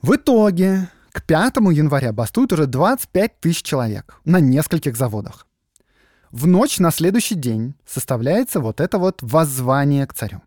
В 0.01 0.15
итоге 0.15 0.87
к 1.11 1.23
5 1.23 1.57
января 1.73 2.13
бастуют 2.13 2.53
уже 2.53 2.67
25 2.67 3.41
тысяч 3.41 3.63
человек 3.63 4.15
на 4.23 4.39
нескольких 4.39 4.95
заводах. 4.95 5.45
В 6.31 6.47
ночь 6.47 6.79
на 6.79 6.91
следующий 6.91 7.35
день 7.35 7.75
составляется 7.85 8.61
вот 8.61 8.79
это 8.79 8.97
вот 8.97 9.19
воззвание 9.21 10.07
к 10.07 10.13
царю. 10.13 10.41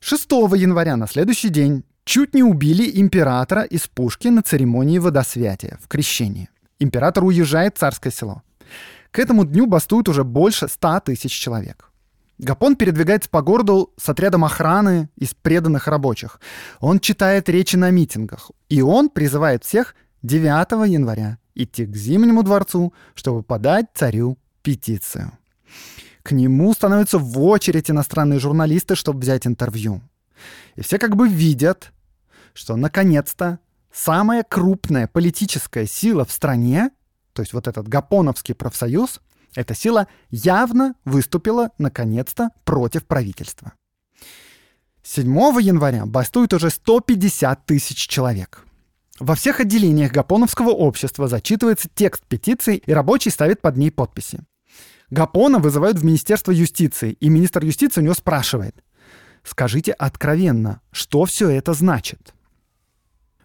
6 0.00 0.28
января 0.56 0.96
на 0.96 1.06
следующий 1.06 1.50
день 1.50 1.84
чуть 2.06 2.34
не 2.34 2.42
убили 2.42 2.88
императора 3.00 3.62
из 3.62 3.88
пушки 3.88 4.28
на 4.28 4.42
церемонии 4.42 4.98
водосвятия 4.98 5.78
в 5.82 5.88
крещении. 5.88 6.48
Император 6.78 7.24
уезжает 7.24 7.76
в 7.76 7.80
царское 7.80 8.10
село. 8.10 8.42
К 9.10 9.18
этому 9.18 9.44
дню 9.44 9.66
бастуют 9.66 10.08
уже 10.08 10.24
больше 10.24 10.68
100 10.68 11.00
тысяч 11.00 11.32
человек. 11.32 11.90
Гапон 12.38 12.76
передвигается 12.76 13.28
по 13.28 13.42
городу 13.42 13.92
с 13.96 14.08
отрядом 14.08 14.44
охраны 14.44 15.08
из 15.16 15.34
преданных 15.34 15.88
рабочих. 15.88 16.40
Он 16.80 17.00
читает 17.00 17.48
речи 17.48 17.76
на 17.76 17.90
митингах. 17.90 18.50
И 18.68 18.82
он 18.82 19.08
призывает 19.08 19.64
всех 19.64 19.94
9 20.22 20.88
января 20.88 21.38
идти 21.54 21.86
к 21.86 21.96
Зимнему 21.96 22.42
дворцу, 22.42 22.92
чтобы 23.14 23.42
подать 23.42 23.86
царю 23.94 24.38
петицию. 24.62 25.32
К 26.22 26.32
нему 26.32 26.72
становятся 26.74 27.18
в 27.18 27.40
очередь 27.42 27.90
иностранные 27.90 28.38
журналисты, 28.38 28.94
чтобы 28.96 29.20
взять 29.20 29.46
интервью. 29.46 30.02
И 30.74 30.82
все 30.82 30.98
как 30.98 31.16
бы 31.16 31.28
видят, 31.28 31.92
что 32.56 32.76
наконец-то 32.76 33.58
самая 33.92 34.42
крупная 34.42 35.06
политическая 35.06 35.86
сила 35.86 36.24
в 36.24 36.32
стране, 36.32 36.90
то 37.32 37.42
есть 37.42 37.52
вот 37.52 37.68
этот 37.68 37.86
Гапоновский 37.86 38.54
профсоюз, 38.54 39.20
эта 39.54 39.74
сила 39.74 40.08
явно 40.30 40.94
выступила, 41.04 41.70
наконец-то, 41.78 42.50
против 42.64 43.06
правительства. 43.06 43.72
7 45.02 45.28
января 45.60 46.04
бастует 46.06 46.52
уже 46.52 46.70
150 46.70 47.64
тысяч 47.64 48.08
человек. 48.08 48.64
Во 49.18 49.34
всех 49.34 49.60
отделениях 49.60 50.12
Гапоновского 50.12 50.70
общества 50.70 51.28
зачитывается 51.28 51.88
текст 51.94 52.24
петиции, 52.26 52.76
и 52.76 52.92
рабочий 52.92 53.30
ставит 53.30 53.60
под 53.62 53.76
ней 53.76 53.90
подписи. 53.90 54.40
Гапона 55.10 55.58
вызывают 55.58 55.98
в 55.98 56.04
Министерство 56.04 56.50
юстиции, 56.50 57.12
и 57.12 57.28
министр 57.28 57.64
юстиции 57.64 58.00
у 58.00 58.04
него 58.04 58.14
спрашивает, 58.14 58.82
скажите 59.44 59.92
откровенно, 59.92 60.80
что 60.90 61.24
все 61.24 61.48
это 61.48 61.72
значит? 61.72 62.34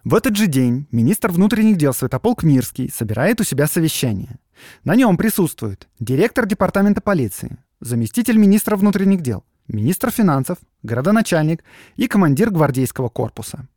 В 0.04 0.16
этот 0.16 0.34
же 0.36 0.48
день 0.48 0.88
министр 0.90 1.30
внутренних 1.30 1.76
дел 1.76 1.94
Святополк 1.94 2.42
Мирский 2.42 2.90
собирает 2.90 3.40
у 3.40 3.44
себя 3.44 3.68
совещание. 3.68 4.40
На 4.82 4.96
нем 4.96 5.16
присутствуют 5.16 5.88
директор 6.00 6.44
департамента 6.44 7.00
полиции, 7.00 7.58
заместитель 7.80 8.36
министра 8.36 8.76
внутренних 8.76 9.20
дел, 9.20 9.44
министр 9.68 10.10
финансов, 10.10 10.58
городоначальник 10.82 11.62
и 11.94 12.08
командир 12.08 12.50
гвардейского 12.50 13.10
корпуса. 13.10 13.68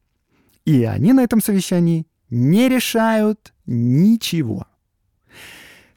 И 0.65 0.83
они 0.83 1.13
на 1.13 1.23
этом 1.23 1.41
совещании 1.41 2.07
не 2.31 2.69
решают 2.69 3.53
ничего. 3.67 4.65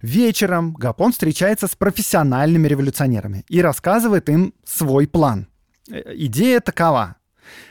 Вечером 0.02 0.74
Гапон 0.74 1.12
встречается 1.12 1.66
с 1.66 1.74
профессиональными 1.74 2.68
революционерами 2.68 3.46
и 3.48 3.62
рассказывает 3.62 4.28
им 4.28 4.52
свой 4.62 5.08
план. 5.08 5.48
Э, 5.90 6.02
идея 6.14 6.60
такова. 6.60 7.16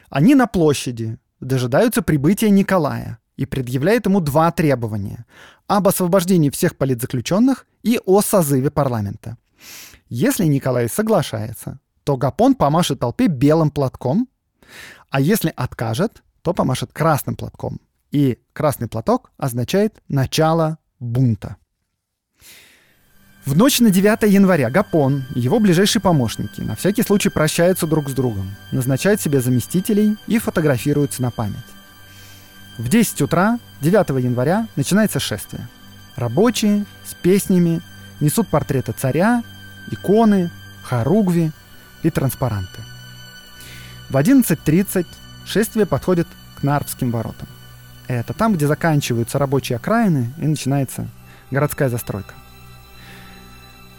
Они 0.10 0.34
на 0.34 0.47
площади 0.47 1.20
дожидаются 1.39 2.01
прибытия 2.01 2.49
Николая 2.49 3.19
и 3.35 3.45
предъявляют 3.45 4.05
ему 4.05 4.19
два 4.19 4.51
требования 4.51 5.25
об 5.67 5.88
освобождении 5.88 6.49
всех 6.49 6.77
политзаключенных 6.77 7.65
и 7.83 7.99
о 8.05 8.21
созыве 8.21 8.71
парламента. 8.71 9.38
Если 10.09 10.45
Николай 10.45 10.89
соглашается, 10.89 11.79
то 12.03 12.17
Гапон 12.17 12.55
помашет 12.55 12.99
толпе 12.99 13.27
белым 13.27 13.69
платком, 13.69 14.29
а 15.09 15.19
если 15.19 15.53
откажет, 15.55 16.23
то 16.41 16.53
помашет 16.53 16.93
красным 16.93 17.35
платком. 17.35 17.79
И 18.11 18.39
красный 18.53 18.88
платок 18.88 19.31
означает 19.38 20.01
начало 20.07 20.79
бунта. 20.99 21.57
В 23.48 23.56
ночь 23.56 23.80
на 23.80 23.91
9 23.91 24.30
января 24.30 24.70
Гапон 24.70 25.24
и 25.34 25.39
его 25.39 25.62
ближайшие 25.62 26.02
помощники 26.02 26.60
на 26.60 26.76
всякий 26.76 27.02
случай 27.02 27.30
прощаются 27.30 27.88
друг 27.88 28.10
с 28.10 28.12
другом, 28.12 28.54
назначают 28.74 29.22
себе 29.22 29.39
заместителей 29.39 30.18
и 30.28 30.38
фотографируются 30.38 31.22
на 31.22 31.32
память. 31.32 31.56
В 32.78 32.89
10 32.89 33.22
утра 33.22 33.58
9 33.80 34.22
января 34.22 34.68
начинается 34.76 35.22
шествие. 35.22 35.66
Рабочие 36.18 36.86
с 37.06 37.14
песнями 37.14 37.80
несут 38.20 38.50
портреты 38.50 38.91
царя, 38.91 39.43
иконы, 39.91 40.52
хоругви 40.84 41.54
и 42.04 42.10
транспаранты. 42.10 42.82
В 44.10 44.18
11.30 44.18 45.06
шествие 45.45 45.86
подходит 45.86 46.28
к 46.60 46.64
Нарвским 46.64 47.12
воротам. 47.12 47.48
Это 48.10 48.34
там, 48.34 48.56
где 48.56 48.68
заканчиваются 48.68 49.39
рабочие 49.39 49.78
окраины 49.78 50.34
и 50.38 50.48
начинается 50.48 51.08
городская 51.50 51.88
застройка. 51.88 52.34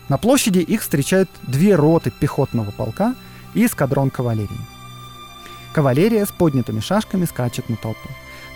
На 0.09 0.17
площади 0.17 0.61
их 0.61 0.83
встречают 0.83 1.29
две 1.43 1.75
роты 1.75 2.11
пехотного 2.11 2.71
полка 2.71 3.15
и 3.55 3.67
эскадрон 3.67 4.11
кавалерии. 4.11 4.61
Кавалерия 5.73 6.25
с 6.25 6.31
поднятыми 6.31 6.81
шашками 6.81 7.27
скачет 7.27 7.69
на 7.69 7.77
толпу. 7.77 8.09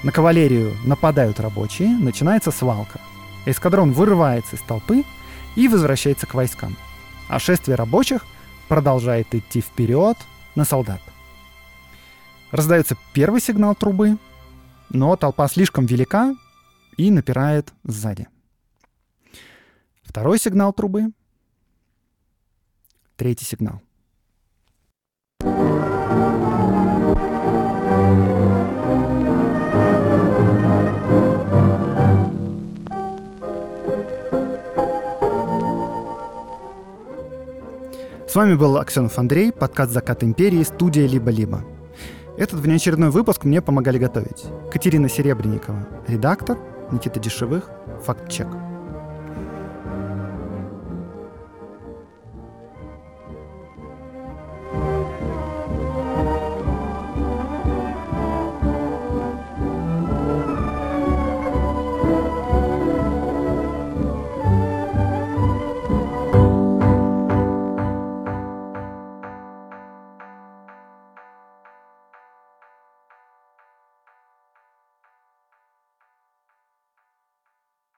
На 0.03 0.13
кавалерию 0.13 0.75
нападают 0.85 1.41
рабочие, 1.41 1.91
начинается 1.91 2.51
свалка. 2.51 3.01
Эскадрон 3.45 3.93
вырывается 3.93 4.57
из 4.57 4.63
толпы 4.63 5.05
и 5.55 5.69
возвращается 5.69 6.27
к 6.27 6.35
войскам. 6.35 6.77
А 7.29 7.39
шествие 7.39 7.77
рабочих 7.77 8.25
продолжает 8.69 9.35
идти 9.35 9.61
вперед 9.61 10.17
на 10.55 10.65
солдат. 10.65 11.01
Раздается 12.51 12.97
первый 13.13 13.41
сигнал 13.41 13.75
трубы, 13.75 14.17
но 14.89 15.17
толпа 15.17 15.49
слишком 15.49 15.87
велика 15.87 16.35
и 16.97 17.11
напирает 17.11 17.73
сзади. 17.85 18.29
Второй 20.03 20.39
сигнал 20.39 20.73
трубы. 20.73 21.13
Третий 23.23 23.45
сигнал. 23.45 23.81
С 38.27 38.35
вами 38.35 38.55
был 38.55 38.77
Аксенов 38.77 39.17
Андрей, 39.17 39.53
подкаст 39.53 39.93
«Закат 39.93 40.25
империи», 40.25 40.65
студия 40.65 41.07
«Либо-либо». 41.07 41.65
Этот 42.37 42.59
внеочередной 42.59 43.11
выпуск 43.11 43.45
мне 43.45 43.63
помогали 43.63 43.99
готовить 43.99 44.47
Катерина 44.73 45.09
Серебренникова, 45.09 45.87
редактор, 46.09 46.59
Никита 46.91 47.21
Дешевых, 47.21 47.71
факт-чек. 48.05 48.49